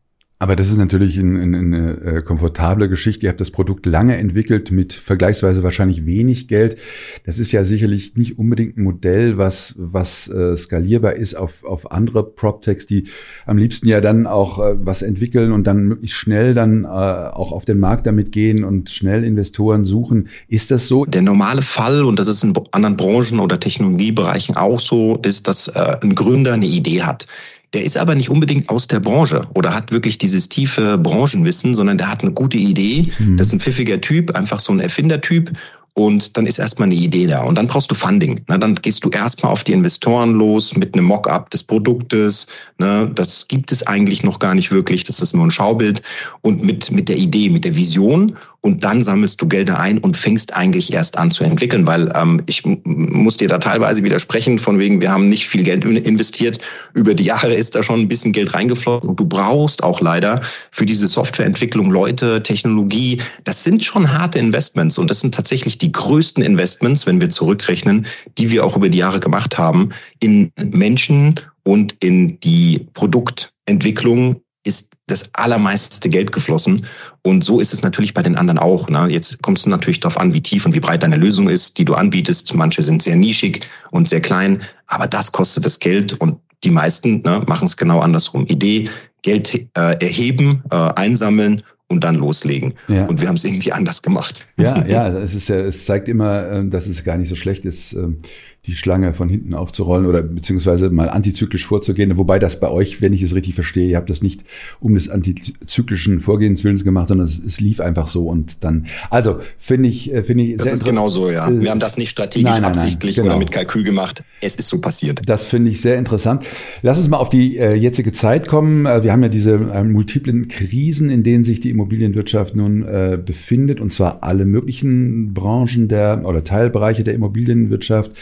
Aber 0.42 0.56
das 0.56 0.68
ist 0.68 0.78
natürlich 0.78 1.18
ein, 1.18 1.36
ein, 1.36 1.54
eine 1.54 1.90
äh, 2.00 2.22
komfortable 2.22 2.88
Geschichte. 2.88 3.26
Ihr 3.26 3.28
habt 3.28 3.42
das 3.42 3.50
Produkt 3.50 3.84
lange 3.84 4.16
entwickelt 4.16 4.70
mit 4.70 4.94
vergleichsweise 4.94 5.62
wahrscheinlich 5.62 6.06
wenig 6.06 6.48
Geld. 6.48 6.78
Das 7.26 7.38
ist 7.38 7.52
ja 7.52 7.62
sicherlich 7.62 8.14
nicht 8.16 8.38
unbedingt 8.38 8.78
ein 8.78 8.82
Modell, 8.84 9.36
was, 9.36 9.74
was 9.76 10.28
äh, 10.28 10.56
skalierbar 10.56 11.16
ist 11.16 11.34
auf, 11.34 11.62
auf 11.62 11.92
andere 11.92 12.24
PropTechs, 12.24 12.86
die 12.86 13.04
am 13.44 13.58
liebsten 13.58 13.86
ja 13.86 14.00
dann 14.00 14.26
auch 14.26 14.58
äh, 14.60 14.76
was 14.78 15.02
entwickeln 15.02 15.52
und 15.52 15.66
dann 15.66 15.84
möglichst 15.84 16.16
schnell 16.16 16.54
dann 16.54 16.84
äh, 16.84 16.86
auch 16.86 17.52
auf 17.52 17.66
den 17.66 17.78
Markt 17.78 18.06
damit 18.06 18.32
gehen 18.32 18.64
und 18.64 18.88
schnell 18.88 19.24
Investoren 19.24 19.84
suchen. 19.84 20.28
Ist 20.48 20.70
das 20.70 20.88
so? 20.88 21.04
Der 21.04 21.20
normale 21.20 21.60
Fall, 21.60 22.02
und 22.02 22.18
das 22.18 22.28
ist 22.28 22.44
in 22.44 22.54
anderen 22.70 22.96
Branchen 22.96 23.40
oder 23.40 23.60
Technologiebereichen 23.60 24.56
auch 24.56 24.80
so, 24.80 25.18
ist, 25.22 25.48
dass 25.48 25.68
äh, 25.68 25.98
ein 26.02 26.14
Gründer 26.14 26.54
eine 26.54 26.64
Idee 26.64 27.02
hat 27.02 27.26
der 27.72 27.84
ist 27.84 27.96
aber 27.96 28.14
nicht 28.14 28.30
unbedingt 28.30 28.68
aus 28.68 28.88
der 28.88 29.00
Branche 29.00 29.42
oder 29.54 29.74
hat 29.74 29.92
wirklich 29.92 30.18
dieses 30.18 30.48
tiefe 30.48 30.98
Branchenwissen, 30.98 31.74
sondern 31.74 31.98
der 31.98 32.10
hat 32.10 32.22
eine 32.22 32.32
gute 32.32 32.58
Idee. 32.58 33.10
Mhm. 33.18 33.36
Das 33.36 33.48
ist 33.48 33.52
ein 33.54 33.60
pfiffiger 33.60 34.00
Typ, 34.00 34.34
einfach 34.36 34.60
so 34.60 34.72
ein 34.72 34.80
Erfindertyp. 34.80 35.52
Und 35.94 36.36
dann 36.36 36.46
ist 36.46 36.58
erstmal 36.58 36.86
eine 36.86 36.94
Idee 36.94 37.26
da. 37.26 37.42
Und 37.42 37.58
dann 37.58 37.66
brauchst 37.66 37.90
du 37.90 37.94
Funding. 37.94 38.40
Na, 38.46 38.58
dann 38.58 38.76
gehst 38.76 39.04
du 39.04 39.10
erstmal 39.10 39.52
auf 39.52 39.64
die 39.64 39.72
Investoren 39.72 40.34
los 40.34 40.76
mit 40.76 40.94
einem 40.94 41.04
Mock-up 41.04 41.50
des 41.50 41.64
Produktes. 41.64 42.46
Ne, 42.78 43.10
das 43.14 43.48
gibt 43.48 43.72
es 43.72 43.86
eigentlich 43.86 44.22
noch 44.22 44.38
gar 44.38 44.54
nicht 44.54 44.70
wirklich. 44.70 45.02
Das 45.04 45.20
ist 45.20 45.34
nur 45.34 45.44
ein 45.44 45.50
Schaubild. 45.50 46.00
Und 46.42 46.62
mit, 46.62 46.92
mit 46.92 47.08
der 47.08 47.16
Idee, 47.16 47.50
mit 47.50 47.64
der 47.64 47.74
Vision 47.74 48.36
und 48.62 48.84
dann 48.84 49.02
sammelst 49.02 49.40
du 49.40 49.48
Gelder 49.48 49.80
ein 49.80 49.98
und 49.98 50.16
fängst 50.16 50.54
eigentlich 50.54 50.92
erst 50.92 51.16
an 51.16 51.30
zu 51.30 51.44
entwickeln, 51.44 51.86
weil 51.86 52.12
ähm, 52.14 52.42
ich 52.46 52.62
muss 52.84 53.38
dir 53.38 53.48
da 53.48 53.58
teilweise 53.58 54.02
widersprechen, 54.02 54.58
von 54.58 54.78
wegen, 54.78 55.00
wir 55.00 55.10
haben 55.10 55.28
nicht 55.28 55.48
viel 55.48 55.62
Geld 55.62 55.84
investiert. 55.84 56.58
Über 56.92 57.14
die 57.14 57.24
Jahre 57.24 57.54
ist 57.54 57.74
da 57.74 57.82
schon 57.82 58.00
ein 58.00 58.08
bisschen 58.08 58.32
Geld 58.32 58.52
reingeflossen 58.52 59.08
und 59.08 59.18
du 59.18 59.24
brauchst 59.24 59.82
auch 59.82 60.00
leider 60.00 60.42
für 60.70 60.84
diese 60.84 61.08
Softwareentwicklung 61.08 61.90
Leute, 61.90 62.42
Technologie. 62.42 63.18
Das 63.44 63.64
sind 63.64 63.84
schon 63.84 64.12
harte 64.12 64.38
Investments 64.38 64.98
und 64.98 65.10
das 65.10 65.20
sind 65.20 65.34
tatsächlich 65.34 65.78
die 65.78 65.92
größten 65.92 66.44
Investments, 66.44 67.06
wenn 67.06 67.20
wir 67.20 67.30
zurückrechnen, 67.30 68.06
die 68.36 68.50
wir 68.50 68.64
auch 68.64 68.76
über 68.76 68.90
die 68.90 68.98
Jahre 68.98 69.20
gemacht 69.20 69.56
haben, 69.56 69.90
in 70.20 70.52
Menschen 70.56 71.40
und 71.62 71.96
in 72.00 72.38
die 72.40 72.86
Produktentwicklung 72.92 74.42
ist 74.64 74.92
das 75.06 75.30
allermeiste 75.34 76.08
Geld 76.10 76.32
geflossen. 76.32 76.86
Und 77.22 77.42
so 77.42 77.60
ist 77.60 77.72
es 77.72 77.82
natürlich 77.82 78.14
bei 78.14 78.22
den 78.22 78.36
anderen 78.36 78.58
auch. 78.58 78.88
Ne? 78.88 79.08
Jetzt 79.08 79.42
kommst 79.42 79.64
du 79.64 79.70
natürlich 79.70 80.00
darauf 80.00 80.18
an, 80.18 80.34
wie 80.34 80.42
tief 80.42 80.66
und 80.66 80.74
wie 80.74 80.80
breit 80.80 81.02
deine 81.02 81.16
Lösung 81.16 81.48
ist, 81.48 81.78
die 81.78 81.84
du 81.84 81.94
anbietest. 81.94 82.54
Manche 82.54 82.82
sind 82.82 83.02
sehr 83.02 83.16
nischig 83.16 83.66
und 83.90 84.08
sehr 84.08 84.20
klein, 84.20 84.60
aber 84.86 85.06
das 85.06 85.32
kostet 85.32 85.64
das 85.64 85.78
Geld 85.78 86.12
und 86.14 86.38
die 86.62 86.70
meisten 86.70 87.22
ne, 87.22 87.42
machen 87.46 87.66
es 87.66 87.76
genau 87.76 88.00
andersrum. 88.00 88.46
Idee, 88.46 88.90
Geld 89.22 89.54
äh, 89.54 89.96
erheben, 90.00 90.62
äh, 90.70 90.76
einsammeln 90.76 91.62
und 91.88 92.04
dann 92.04 92.14
loslegen. 92.14 92.74
Ja. 92.88 93.06
Und 93.06 93.20
wir 93.20 93.28
haben 93.28 93.36
es 93.36 93.44
irgendwie 93.44 93.72
anders 93.72 94.02
gemacht. 94.02 94.46
Ja, 94.56 94.86
ja, 94.86 95.08
es 95.18 95.34
ist 95.34 95.48
ja, 95.48 95.56
es 95.56 95.84
zeigt 95.86 96.08
immer, 96.08 96.48
äh, 96.50 96.68
dass 96.68 96.86
es 96.86 97.02
gar 97.02 97.16
nicht 97.16 97.28
so 97.28 97.34
schlecht 97.34 97.64
ist, 97.64 97.92
ähm, 97.92 98.18
die 98.66 98.74
Schlange 98.74 99.14
von 99.14 99.30
hinten 99.30 99.54
aufzurollen 99.54 100.04
oder 100.04 100.22
beziehungsweise 100.22 100.90
mal 100.90 101.08
antizyklisch 101.08 101.66
vorzugehen. 101.66 102.18
Wobei 102.18 102.38
das 102.38 102.60
bei 102.60 102.68
euch, 102.68 103.00
wenn 103.00 103.14
ich 103.14 103.22
es 103.22 103.34
richtig 103.34 103.54
verstehe, 103.54 103.88
ihr 103.88 103.96
habt 103.96 104.10
das 104.10 104.22
nicht 104.22 104.44
um 104.80 104.94
des 104.94 105.08
antizyklischen 105.08 106.20
Vorgehenswillens 106.20 106.84
gemacht, 106.84 107.08
sondern 107.08 107.26
es, 107.26 107.38
es 107.38 107.60
lief 107.60 107.80
einfach 107.80 108.06
so 108.06 108.26
und 108.26 108.62
dann. 108.62 108.86
Also 109.08 109.40
finde 109.56 109.88
ich, 109.88 110.12
äh, 110.12 110.22
finde 110.22 110.44
ich. 110.44 110.56
Das 110.56 110.74
ist 110.74 110.84
genau 110.84 111.08
so, 111.08 111.30
ja. 111.30 111.48
Wir 111.50 111.70
haben 111.70 111.80
das 111.80 111.96
nicht 111.96 112.10
strategisch 112.10 112.50
nein, 112.50 112.60
nein, 112.60 112.70
absichtlich 112.70 113.16
nein, 113.16 113.24
genau. 113.24 113.36
oder 113.36 113.44
mit 113.44 113.50
Kalkül 113.50 113.82
gemacht. 113.82 114.24
Es 114.42 114.56
ist 114.56 114.68
so 114.68 114.78
passiert. 114.78 115.22
Das 115.24 115.46
finde 115.46 115.70
ich 115.70 115.80
sehr 115.80 115.96
interessant. 115.96 116.44
Lass 116.82 116.98
uns 116.98 117.08
mal 117.08 117.16
auf 117.16 117.30
die 117.30 117.56
äh, 117.56 117.74
jetzige 117.74 118.12
Zeit 118.12 118.46
kommen. 118.46 118.84
Äh, 118.84 119.02
wir 119.02 119.12
haben 119.12 119.22
ja 119.22 119.30
diese 119.30 119.52
äh, 119.52 119.84
multiplen 119.84 120.48
Krisen, 120.48 121.08
in 121.08 121.22
denen 121.22 121.44
sich 121.44 121.60
die 121.60 121.70
Immobilienwirtschaft 121.70 122.54
nun 122.54 122.82
äh, 122.82 123.18
befindet, 123.24 123.80
und 123.80 123.90
zwar 123.90 124.22
alle 124.22 124.44
möglichen 124.44 125.32
Branchen 125.32 125.88
der 125.88 126.22
oder 126.26 126.44
Teilbereiche 126.44 127.04
der 127.04 127.14
Immobilienwirtschaft. 127.14 128.12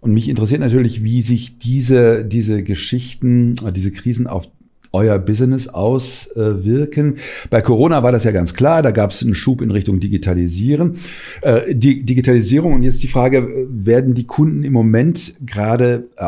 Und 0.00 0.12
mich 0.12 0.28
interessiert 0.28 0.60
natürlich, 0.60 1.02
wie 1.02 1.22
sich 1.22 1.58
diese, 1.58 2.24
diese 2.24 2.62
Geschichten, 2.62 3.54
diese 3.74 3.90
Krisen 3.90 4.26
auf 4.26 4.48
euer 4.92 5.18
Business 5.18 5.68
auswirken. 5.68 7.16
Bei 7.50 7.60
Corona 7.60 8.02
war 8.02 8.12
das 8.12 8.24
ja 8.24 8.30
ganz 8.30 8.54
klar, 8.54 8.82
da 8.82 8.90
gab 8.90 9.10
es 9.10 9.22
einen 9.22 9.34
Schub 9.34 9.60
in 9.60 9.70
Richtung 9.70 10.00
Digitalisieren. 10.00 10.98
Äh, 11.42 11.74
die 11.74 12.04
Digitalisierung 12.04 12.74
und 12.74 12.82
jetzt 12.82 13.02
die 13.02 13.08
Frage, 13.08 13.66
werden 13.68 14.14
die 14.14 14.24
Kunden 14.24 14.64
im 14.64 14.72
Moment 14.72 15.34
gerade 15.44 16.08
äh, 16.16 16.26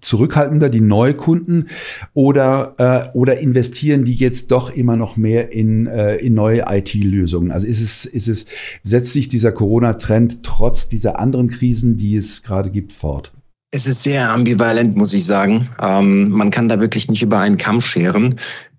zurückhaltender, 0.00 0.68
die 0.68 0.80
Neukunden, 0.80 1.68
oder, 2.14 2.74
äh, 2.78 3.16
oder 3.16 3.38
investieren 3.40 4.04
die 4.04 4.14
jetzt 4.14 4.50
doch 4.50 4.74
immer 4.74 4.96
noch 4.96 5.16
mehr 5.16 5.52
in, 5.52 5.86
in 5.86 6.34
neue 6.34 6.64
IT-Lösungen? 6.68 7.50
Also 7.50 7.66
ist 7.66 7.80
es, 7.80 8.04
ist 8.04 8.28
es, 8.28 8.46
setzt 8.82 9.12
sich 9.12 9.28
dieser 9.28 9.52
Corona-Trend 9.52 10.42
trotz 10.42 10.88
dieser 10.88 11.18
anderen 11.18 11.48
Krisen, 11.48 11.96
die 11.96 12.16
es 12.16 12.42
gerade 12.42 12.70
gibt, 12.70 12.92
fort? 12.92 13.32
Es 13.72 13.86
ist 13.86 14.02
sehr 14.02 14.28
ambivalent, 14.30 14.96
muss 14.96 15.14
ich 15.14 15.24
sagen. 15.24 15.68
Ähm, 15.80 16.30
man 16.30 16.50
kann 16.50 16.68
da 16.68 16.80
wirklich 16.80 17.08
nicht 17.08 17.22
über 17.22 17.38
einen 17.38 17.56
Kampf 17.56 17.86
scheren. 17.86 18.34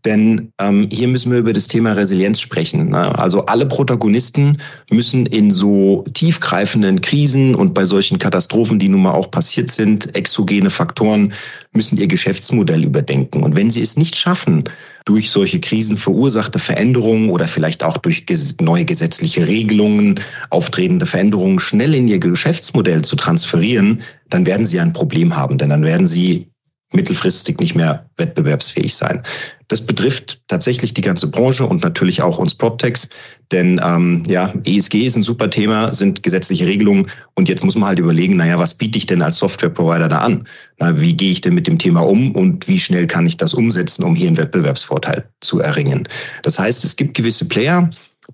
Denn 0.05 0.51
ähm, 0.60 0.88
hier 0.91 1.08
müssen 1.08 1.31
wir 1.31 1.39
über 1.39 1.53
das 1.53 1.67
Thema 1.67 1.91
Resilienz 1.91 2.39
sprechen. 2.39 2.89
Ne? 2.89 3.17
Also 3.20 3.46
alle 3.46 3.65
Protagonisten 3.65 4.58
müssen 4.89 5.25
in 5.27 5.51
so 5.51 6.03
tiefgreifenden 6.13 7.01
Krisen 7.01 7.53
und 7.53 7.74
bei 7.74 7.86
solchen 7.86 8.17
Katastrophen, 8.17 8.79
die 8.79 8.89
nun 8.89 9.03
mal 9.03 9.13
auch 9.13 9.29
passiert 9.29 9.70
sind, 9.70 10.15
exogene 10.15 10.70
Faktoren, 10.70 11.34
müssen 11.74 11.98
ihr 11.98 12.08
Geschäftsmodell 12.08 12.84
überdenken. 12.84 13.43
Und 13.43 13.55
wenn 13.55 13.70
sie 13.70 13.81
es 13.81 13.96
nicht 13.96 14.15
schaffen, 14.15 14.63
durch 15.05 15.31
solche 15.31 15.60
Krisen 15.60 15.98
verursachte 15.98 16.60
Veränderungen 16.60 17.29
oder 17.29 17.48
vielleicht 17.48 17.84
auch 17.84 17.98
durch 17.98 18.25
neue 18.60 18.86
gesetzliche 18.86 19.48
Regelungen 19.48 20.20
auftretende 20.50 21.05
Veränderungen 21.05 21.60
schnell 21.60 21.96
in 21.96 22.08
ihr 22.08 22.20
Geschäftsmodell 22.20 23.01
zu 23.03 23.15
transferieren, 23.15 24.01
dann 24.29 24.46
werden 24.46 24.65
sie 24.65 24.79
ein 24.79 24.93
Problem 24.93 25.36
haben, 25.36 25.58
denn 25.58 25.70
dann 25.70 25.84
werden 25.84 26.08
sie 26.08 26.48
mittelfristig 26.93 27.60
nicht 27.60 27.75
mehr 27.75 28.10
wettbewerbsfähig 28.17 28.96
sein. 28.96 29.24
Das 29.71 29.79
betrifft 29.79 30.41
tatsächlich 30.49 30.93
die 30.93 30.99
ganze 31.01 31.27
Branche 31.27 31.65
und 31.65 31.81
natürlich 31.81 32.21
auch 32.21 32.39
uns 32.39 32.53
PropTechs, 32.53 33.07
denn 33.53 33.79
ähm, 33.81 34.25
ja, 34.27 34.53
ESG 34.65 35.05
ist 35.05 35.15
ein 35.15 35.23
super 35.23 35.49
Thema, 35.49 35.93
sind 35.93 36.23
gesetzliche 36.23 36.65
Regelungen 36.65 37.07
und 37.35 37.47
jetzt 37.47 37.63
muss 37.63 37.75
man 37.75 37.87
halt 37.87 37.99
überlegen, 37.99 38.35
naja, 38.35 38.59
was 38.59 38.73
biete 38.73 38.97
ich 38.97 39.05
denn 39.05 39.21
als 39.21 39.37
Software-Provider 39.37 40.09
da 40.09 40.17
an? 40.17 40.45
Na, 40.77 40.99
wie 40.99 41.15
gehe 41.15 41.31
ich 41.31 41.39
denn 41.39 41.53
mit 41.53 41.67
dem 41.67 41.77
Thema 41.79 42.01
um 42.01 42.35
und 42.35 42.67
wie 42.67 42.81
schnell 42.81 43.07
kann 43.07 43.25
ich 43.25 43.37
das 43.37 43.53
umsetzen, 43.53 44.03
um 44.03 44.13
hier 44.13 44.27
einen 44.27 44.37
Wettbewerbsvorteil 44.37 45.29
zu 45.39 45.61
erringen? 45.61 46.05
Das 46.43 46.59
heißt, 46.59 46.83
es 46.83 46.97
gibt 46.97 47.13
gewisse 47.13 47.45
Player, 47.45 47.89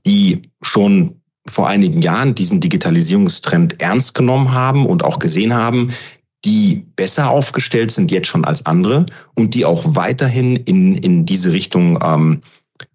die 0.07 0.41
schon 0.63 1.21
vor 1.47 1.67
einigen 1.67 2.01
Jahren 2.01 2.33
diesen 2.33 2.61
Digitalisierungstrend 2.61 3.79
ernst 3.79 4.15
genommen 4.15 4.53
haben 4.53 4.87
und 4.87 5.05
auch 5.05 5.19
gesehen 5.19 5.53
haben, 5.53 5.93
die 6.45 6.85
besser 6.95 7.29
aufgestellt 7.29 7.91
sind 7.91 8.11
jetzt 8.11 8.27
schon 8.27 8.45
als 8.45 8.65
andere 8.65 9.05
und 9.35 9.53
die 9.53 9.65
auch 9.65 9.83
weiterhin 9.85 10.55
in, 10.55 10.95
in 10.95 11.25
diese 11.25 11.51
Richtung 11.51 11.99
ähm, 12.03 12.41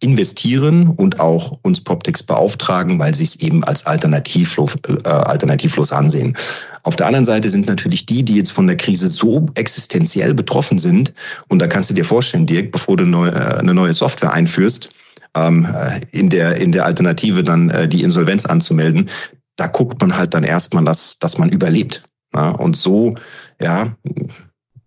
investieren 0.01 0.89
und 0.89 1.21
auch 1.21 1.59
uns 1.63 1.81
PropTechs 1.81 2.23
beauftragen, 2.23 2.99
weil 2.99 3.15
sie 3.15 3.25
es 3.25 3.37
eben 3.37 3.65
als 3.65 3.85
alternativlos, 3.87 4.77
äh, 4.87 5.09
alternativlos 5.09 5.93
ansehen. 5.93 6.37
Auf 6.85 6.97
der 6.97 7.07
anderen 7.07 7.25
Seite 7.25 7.51
sind 7.51 7.67
natürlich 7.67 8.07
die, 8.07 8.25
die 8.25 8.37
jetzt 8.37 8.53
von 8.53 8.67
der 8.67 8.77
Krise 8.77 9.09
so 9.09 9.47
existenziell 9.55 10.35
betroffen 10.35 10.79
sind, 10.79 11.15
und 11.49 11.61
da 11.61 11.67
kannst 11.67 11.91
du 11.91 11.95
dir 11.95 12.05
vorstellen, 12.05 12.47
Dirk, 12.47 12.73
bevor 12.73 12.97
du 12.97 13.05
neu, 13.05 13.29
äh, 13.29 13.59
eine 13.59 13.75
neue 13.75 13.93
Software 13.93 14.33
einführst, 14.33 14.91
ähm, 15.37 15.67
äh, 15.73 16.01
in, 16.13 16.29
der, 16.29 16.57
in 16.57 16.73
der 16.73 16.85
Alternative 16.85 17.43
dann 17.43 17.71
äh, 17.71 17.89
die 17.89 18.03
Insolvenz 18.03 18.47
anzumelden, 18.47 19.11
da 19.57 19.67
guckt 19.67 20.01
man 20.01 20.17
halt 20.17 20.35
dann 20.35 20.45
erstmal, 20.45 20.85
dass, 20.85 21.19
dass 21.19 21.39
man 21.39 21.49
überlebt. 21.49 22.05
Ja, 22.35 22.51
und 22.51 22.77
so, 22.77 23.15
ja, 23.61 23.97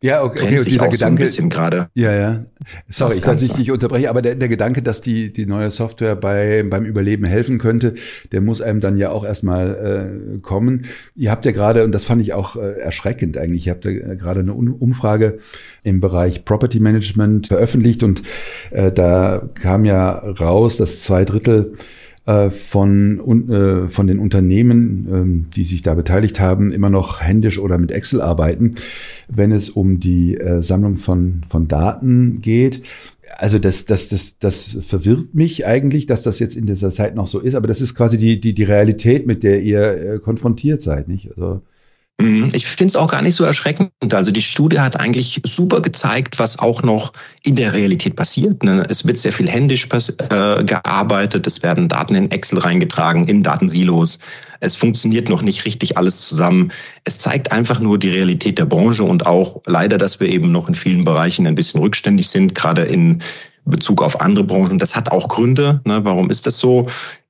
ja, 0.05 0.23
okay, 0.23 0.43
okay. 0.43 0.59
und 0.59 0.67
dieser 0.67 0.87
Gedanke, 0.87 0.97
so 0.97 1.05
ein 1.05 1.15
bisschen 1.15 1.49
gerade. 1.49 1.87
Ja, 1.95 2.13
ja. 2.13 2.45
Sorry, 2.89 3.15
ich 3.15 3.21
kann 3.23 3.37
dich 3.37 3.57
nicht 3.57 3.71
unterbrechen, 3.71 4.07
aber 4.07 4.21
der, 4.21 4.35
der 4.35 4.49
Gedanke, 4.49 4.83
dass 4.83 5.01
die, 5.01 5.33
die 5.33 5.47
neue 5.47 5.71
Software 5.71 6.15
bei, 6.15 6.63
beim 6.69 6.85
Überleben 6.85 7.25
helfen 7.25 7.57
könnte, 7.57 7.95
der 8.31 8.41
muss 8.41 8.61
einem 8.61 8.81
dann 8.81 8.97
ja 8.97 9.09
auch 9.09 9.25
erstmal 9.25 10.35
äh, 10.35 10.37
kommen. 10.39 10.85
Ihr 11.15 11.31
habt 11.31 11.45
ja 11.47 11.53
gerade, 11.53 11.83
und 11.83 11.91
das 11.91 12.03
fand 12.03 12.21
ich 12.21 12.33
auch 12.33 12.55
äh, 12.55 12.79
erschreckend 12.79 13.35
eigentlich, 13.37 13.65
ihr 13.65 13.73
habt 13.73 13.85
ja 13.85 13.91
gerade 13.91 14.41
eine 14.41 14.53
Umfrage 14.53 15.39
im 15.81 16.01
Bereich 16.01 16.45
Property 16.45 16.79
Management 16.79 17.47
veröffentlicht 17.47 18.03
und 18.03 18.21
äh, 18.69 18.91
da 18.91 19.49
kam 19.55 19.85
ja 19.85 20.11
raus, 20.11 20.77
dass 20.77 21.01
zwei 21.01 21.25
Drittel 21.25 21.73
äh, 21.73 21.77
von, 22.25 23.49
äh, 23.49 23.87
von 23.87 24.07
den 24.07 24.17
Unternehmen, 24.19 25.07
ähm, 25.11 25.45
die 25.55 25.63
sich 25.63 25.83
da 25.83 25.93
beteiligt 25.93 26.39
haben, 26.39 26.71
immer 26.71 26.89
noch 26.89 27.21
händisch 27.21 27.59
oder 27.59 27.77
mit 27.77 27.91
Excel 27.91 28.21
arbeiten, 28.21 28.71
wenn 29.27 29.51
es 29.51 29.69
um 29.69 29.99
die 29.99 30.35
äh, 30.35 30.61
Sammlung 30.63 30.95
von, 30.95 31.43
von 31.47 31.67
Daten 31.67 32.41
geht. 32.41 32.81
Also 33.37 33.59
das, 33.59 33.85
das, 33.85 34.07
das, 34.07 34.39
das 34.39 34.77
verwirrt 34.81 35.35
mich 35.35 35.65
eigentlich, 35.65 36.07
dass 36.07 36.21
das 36.23 36.39
jetzt 36.39 36.55
in 36.55 36.65
dieser 36.65 36.91
Zeit 36.91 37.15
noch 37.15 37.27
so 37.27 37.39
ist, 37.39 37.55
aber 37.55 37.67
das 37.67 37.81
ist 37.81 37.93
quasi 37.93 38.17
die, 38.17 38.39
die, 38.39 38.53
die 38.53 38.63
Realität, 38.63 39.27
mit 39.27 39.43
der 39.43 39.61
ihr 39.61 40.19
konfrontiert 40.19 40.81
seid, 40.81 41.07
nicht? 41.07 41.29
Also. 41.29 41.61
Ich 42.53 42.65
finde 42.65 42.91
es 42.91 42.95
auch 42.95 43.11
gar 43.11 43.21
nicht 43.21 43.35
so 43.35 43.43
erschreckend. 43.43 43.91
Also 44.13 44.31
die 44.31 44.41
Studie 44.41 44.79
hat 44.79 44.99
eigentlich 44.99 45.41
super 45.45 45.81
gezeigt, 45.81 46.39
was 46.39 46.59
auch 46.59 46.81
noch 46.81 47.11
in 47.43 47.55
der 47.55 47.73
Realität 47.73 48.15
passiert. 48.15 48.63
Ne? 48.63 48.85
Es 48.89 49.05
wird 49.05 49.17
sehr 49.17 49.33
viel 49.33 49.49
händisch 49.49 49.87
äh, 49.91 50.63
gearbeitet, 50.63 51.45
es 51.45 51.61
werden 51.61 51.89
Daten 51.89 52.15
in 52.15 52.31
Excel 52.31 52.59
reingetragen, 52.59 53.27
in 53.27 53.43
Datensilos. 53.43 54.19
Es 54.61 54.77
funktioniert 54.77 55.27
noch 55.27 55.41
nicht 55.41 55.65
richtig 55.65 55.97
alles 55.97 56.21
zusammen. 56.21 56.71
Es 57.03 57.19
zeigt 57.19 57.51
einfach 57.51 57.79
nur 57.79 57.99
die 57.99 58.09
Realität 58.09 58.59
der 58.59 58.65
Branche 58.65 59.03
und 59.03 59.25
auch 59.25 59.61
leider, 59.65 59.97
dass 59.97 60.21
wir 60.21 60.29
eben 60.29 60.51
noch 60.51 60.69
in 60.69 60.75
vielen 60.75 61.03
Bereichen 61.03 61.45
ein 61.45 61.55
bisschen 61.55 61.81
rückständig 61.81 62.29
sind, 62.29 62.55
gerade 62.55 62.83
in 62.83 63.21
Bezug 63.65 64.01
auf 64.01 64.21
andere 64.21 64.45
Branchen. 64.45 64.79
Das 64.79 64.95
hat 64.95 65.11
auch 65.11 65.27
Gründe. 65.27 65.81
Ne? 65.85 66.05
Warum 66.05 66.29
ist 66.29 66.45
das 66.45 66.59
so? 66.59 66.87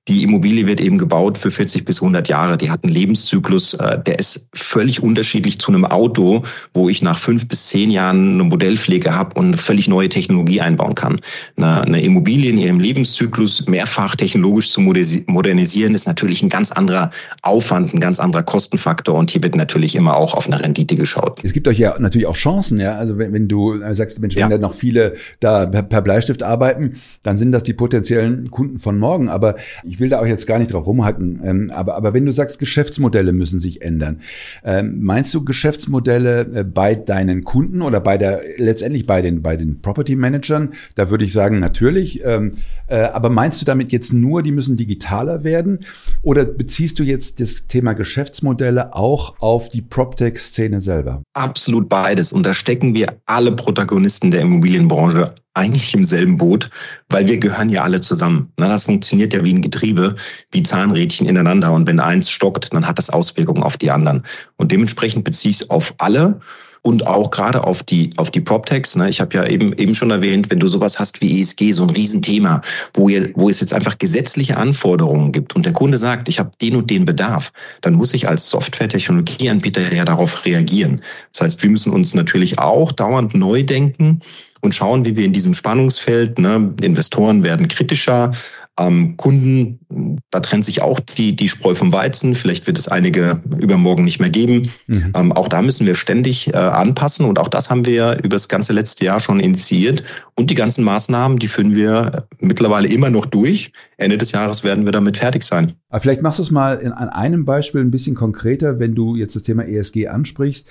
Die 0.07 0.21
Immobilie 0.21 0.67
wird 0.67 0.81
eben 0.81 0.99
gebaut 0.99 1.39
für 1.39 1.49
40 1.49 1.83
bis 1.83 1.99
100 1.99 2.27
Jahre. 2.27 2.57
Die 2.57 2.69
hat 2.69 2.83
einen 2.83 2.93
Lebenszyklus, 2.93 3.73
äh, 3.73 3.99
der 4.03 4.19
ist 4.19 4.47
völlig 4.53 5.01
unterschiedlich 5.01 5.59
zu 5.59 5.71
einem 5.71 5.83
Auto, 5.83 6.43
wo 6.75 6.89
ich 6.89 7.01
nach 7.01 7.17
fünf 7.17 7.47
bis 7.47 7.67
zehn 7.67 7.89
Jahren 7.89 8.33
eine 8.33 8.43
Modellpflege 8.43 9.15
habe 9.15 9.39
und 9.39 9.47
eine 9.47 9.57
völlig 9.57 9.87
neue 9.87 10.07
Technologie 10.07 10.61
einbauen 10.61 10.93
kann. 10.93 11.19
Eine 11.57 12.01
Immobilie 12.01 12.51
in 12.51 12.59
ihrem 12.59 12.79
Lebenszyklus 12.79 13.67
mehrfach 13.67 14.15
technologisch 14.15 14.69
zu 14.69 14.81
modernisieren, 14.81 15.95
ist 15.95 16.05
natürlich 16.05 16.43
ein 16.43 16.49
ganz 16.49 16.71
anderer 16.71 17.09
Aufwand, 17.41 17.93
ein 17.93 17.99
ganz 17.99 18.19
anderer 18.19 18.43
Kostenfaktor 18.43 19.15
und 19.15 19.31
hier 19.31 19.41
wird 19.41 19.55
natürlich 19.55 19.95
immer 19.95 20.15
auch 20.15 20.35
auf 20.35 20.45
eine 20.45 20.61
Rendite 20.61 20.95
geschaut. 20.95 21.39
Es 21.43 21.53
gibt 21.53 21.67
euch 21.67 21.79
ja 21.79 21.95
natürlich 21.99 22.27
auch 22.27 22.35
Chancen, 22.35 22.79
ja. 22.79 22.95
Also 22.95 23.17
wenn, 23.17 23.33
wenn 23.33 23.47
du 23.47 23.79
sagst, 23.93 24.19
Mensch, 24.19 24.35
wenn 24.35 24.41
ja. 24.41 24.49
da 24.49 24.57
noch 24.57 24.73
viele 24.73 25.15
da 25.39 25.65
per 25.65 26.01
Bleistift 26.01 26.43
arbeiten, 26.43 26.95
dann 27.23 27.37
sind 27.37 27.51
das 27.51 27.63
die 27.63 27.73
potenziellen 27.73 28.51
Kunden 28.51 28.79
von 28.79 28.99
morgen. 28.99 29.29
Aber 29.29 29.55
ich 29.83 29.94
will 29.99 30.09
da 30.09 30.19
auch 30.19 30.25
jetzt 30.25 30.47
gar 30.47 30.59
nicht 30.59 30.73
drauf 30.73 30.85
rumhacken, 30.85 31.41
ähm, 31.43 31.71
aber, 31.73 31.95
aber 31.95 32.13
wenn 32.13 32.25
du 32.25 32.31
sagst, 32.31 32.59
Geschäftsmodelle 32.59 33.33
müssen 33.33 33.59
sich 33.59 33.81
ändern, 33.81 34.21
ähm, 34.63 34.99
meinst 35.01 35.33
du 35.33 35.43
Geschäftsmodelle 35.43 36.41
äh, 36.41 36.63
bei 36.63 36.95
deinen 36.95 37.43
Kunden 37.43 37.81
oder 37.81 37.99
bei 37.99 38.17
der, 38.17 38.41
letztendlich 38.57 39.05
bei 39.05 39.21
den, 39.21 39.41
bei 39.41 39.57
den 39.57 39.81
Property 39.81 40.15
Managern? 40.15 40.73
Da 40.95 41.09
würde 41.09 41.25
ich 41.25 41.33
sagen, 41.33 41.59
natürlich. 41.59 42.23
Ähm, 42.23 42.53
äh, 42.87 42.97
aber 42.97 43.29
meinst 43.29 43.61
du 43.61 43.65
damit 43.65 43.91
jetzt 43.91 44.13
nur, 44.13 44.43
die 44.43 44.51
müssen 44.51 44.77
digitaler 44.77 45.43
werden? 45.43 45.79
Oder 46.21 46.45
beziehst 46.45 46.99
du 46.99 47.03
jetzt 47.03 47.39
das 47.39 47.67
Thema 47.67 47.93
Geschäftsmodelle 47.93 48.95
auch 48.95 49.39
auf 49.39 49.69
die 49.69 49.81
PropTech-Szene 49.81 50.81
selber? 50.81 51.23
Absolut 51.33 51.89
beides. 51.89 52.31
Und 52.31 52.45
da 52.45 52.53
stecken 52.53 52.95
wir 52.95 53.07
alle 53.25 53.51
Protagonisten 53.51 54.31
der 54.31 54.41
Immobilienbranche 54.41 55.33
eigentlich 55.55 55.93
im 55.93 56.05
selben 56.05 56.37
Boot, 56.37 56.69
weil 57.09 57.27
wir 57.27 57.37
gehören 57.37 57.69
ja 57.69 57.83
alle 57.83 58.01
zusammen. 58.01 58.51
Na, 58.57 58.67
das 58.67 58.83
funktioniert 58.83 59.33
ja 59.33 59.43
wie 59.43 59.53
ein 59.53 59.61
Getriebe, 59.61 60.15
wie 60.51 60.63
Zahnrädchen 60.63 61.27
ineinander. 61.27 61.71
Und 61.71 61.87
wenn 61.87 61.99
eins 61.99 62.29
stockt, 62.29 62.73
dann 62.73 62.87
hat 62.87 62.97
das 62.97 63.09
Auswirkungen 63.09 63.63
auf 63.63 63.77
die 63.77 63.91
anderen. 63.91 64.23
Und 64.57 64.71
dementsprechend 64.71 65.23
beziehe 65.23 65.51
ich 65.51 65.61
es 65.61 65.69
auf 65.69 65.95
alle 65.97 66.39
und 66.85 67.07
auch 67.07 67.31
gerade 67.31 67.63
auf 67.63 67.81
die 67.81 68.11
auf 68.17 68.29
die 68.29 68.41
PropTechs. 68.41 68.95
Ne? 68.95 69.09
Ich 69.09 69.19
habe 69.19 69.35
ja 69.35 69.47
eben 69.47 69.73
eben 69.73 69.95
schon 69.95 70.11
erwähnt, 70.11 70.51
wenn 70.51 70.59
du 70.59 70.67
sowas 70.67 70.99
hast 70.99 71.19
wie 71.19 71.41
ESG, 71.41 71.71
so 71.71 71.81
ein 71.81 71.89
Riesenthema, 71.89 72.61
wo 72.93 73.09
ihr, 73.09 73.31
wo 73.33 73.49
es 73.49 73.59
jetzt 73.59 73.73
einfach 73.73 73.97
gesetzliche 73.97 74.57
Anforderungen 74.57 75.31
gibt 75.31 75.55
und 75.55 75.65
der 75.65 75.73
Kunde 75.73 75.97
sagt, 75.97 76.29
ich 76.29 76.37
habe 76.37 76.51
den 76.61 76.75
und 76.75 76.91
den 76.91 77.05
Bedarf, 77.05 77.51
dann 77.81 77.95
muss 77.95 78.13
ich 78.13 78.27
als 78.27 78.51
Software-Technologieanbieter 78.51 79.95
ja 79.95 80.05
darauf 80.05 80.45
reagieren. 80.45 81.01
Das 81.33 81.41
heißt, 81.41 81.63
wir 81.63 81.71
müssen 81.71 81.91
uns 81.91 82.13
natürlich 82.13 82.59
auch 82.59 82.91
dauernd 82.91 83.33
neu 83.33 83.63
denken 83.63 84.19
und 84.61 84.75
schauen, 84.75 85.05
wie 85.05 85.15
wir 85.15 85.25
in 85.25 85.33
diesem 85.33 85.55
Spannungsfeld, 85.55 86.37
ne, 86.37 86.71
Investoren 86.83 87.43
werden 87.43 87.67
kritischer, 87.67 88.31
ähm, 88.77 89.15
Kunden, 89.15 90.19
da 90.31 90.41
trennt 90.41 90.65
sich 90.65 90.81
auch 90.81 90.99
die, 90.99 91.35
die 91.35 91.47
Spreu 91.47 91.75
vom 91.75 91.93
Weizen. 91.93 92.35
Vielleicht 92.35 92.67
wird 92.67 92.77
es 92.77 92.87
einige 92.87 93.41
übermorgen 93.57 94.03
nicht 94.03 94.19
mehr 94.19 94.29
geben. 94.29 94.69
Mhm. 94.87 95.13
Ähm, 95.15 95.31
auch 95.31 95.47
da 95.47 95.61
müssen 95.61 95.87
wir 95.87 95.95
ständig 95.95 96.53
äh, 96.53 96.57
anpassen 96.57 97.25
und 97.25 97.39
auch 97.39 97.47
das 97.47 97.69
haben 97.69 97.85
wir 97.85 98.17
über 98.19 98.29
das 98.29 98.49
ganze 98.49 98.73
letzte 98.73 99.05
Jahr 99.05 99.21
schon 99.21 99.39
initiiert. 99.39 100.03
Und 100.35 100.49
die 100.49 100.55
ganzen 100.55 100.83
Maßnahmen, 100.83 101.39
die 101.39 101.47
führen 101.47 101.73
wir 101.73 102.27
mittlerweile 102.39 102.89
immer 102.89 103.09
noch 103.09 103.25
durch. 103.25 103.71
Ende 103.97 104.17
des 104.17 104.33
Jahres 104.33 104.65
werden 104.65 104.85
wir 104.85 104.91
damit 104.91 105.17
fertig 105.17 105.43
sein. 105.43 105.73
Aber 105.89 106.01
vielleicht 106.01 106.21
machst 106.21 106.39
du 106.39 106.43
es 106.43 106.51
mal 106.51 106.77
in, 106.77 106.91
an 106.91 107.07
einem 107.07 107.45
Beispiel 107.45 107.79
ein 107.79 107.91
bisschen 107.91 108.15
konkreter, 108.15 108.79
wenn 108.79 108.93
du 108.93 109.15
jetzt 109.15 109.37
das 109.37 109.43
Thema 109.43 109.65
ESG 109.65 110.07
ansprichst. 110.07 110.67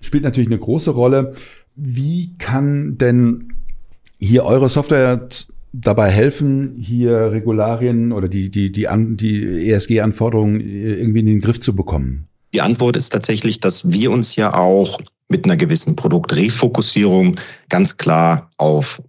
Spielt 0.00 0.22
natürlich 0.22 0.48
eine 0.48 0.58
große 0.58 0.90
Rolle. 0.90 1.34
Wie 1.74 2.36
kann 2.38 2.98
denn 2.98 3.54
hier 4.20 4.44
eure 4.44 4.68
Software 4.68 5.28
dabei 5.72 6.10
helfen, 6.10 6.76
hier 6.78 7.32
Regularien 7.32 8.12
oder 8.12 8.28
die, 8.28 8.50
die, 8.50 8.70
die, 8.70 8.88
an, 8.88 9.16
die 9.16 9.70
ESG-Anforderungen 9.70 10.60
irgendwie 10.60 11.20
in 11.20 11.26
den 11.26 11.40
Griff 11.40 11.60
zu 11.60 11.74
bekommen? 11.74 12.28
Die 12.52 12.60
Antwort 12.60 12.96
ist 12.96 13.10
tatsächlich, 13.10 13.60
dass 13.60 13.90
wir 13.90 14.10
uns 14.10 14.36
ja 14.36 14.54
auch 14.54 14.98
mit 15.28 15.46
einer 15.46 15.56
gewissen 15.56 15.96
Produktrefokussierung 15.96 17.34
ganz 17.70 17.96
klar 17.96 18.50
auf 18.58 19.02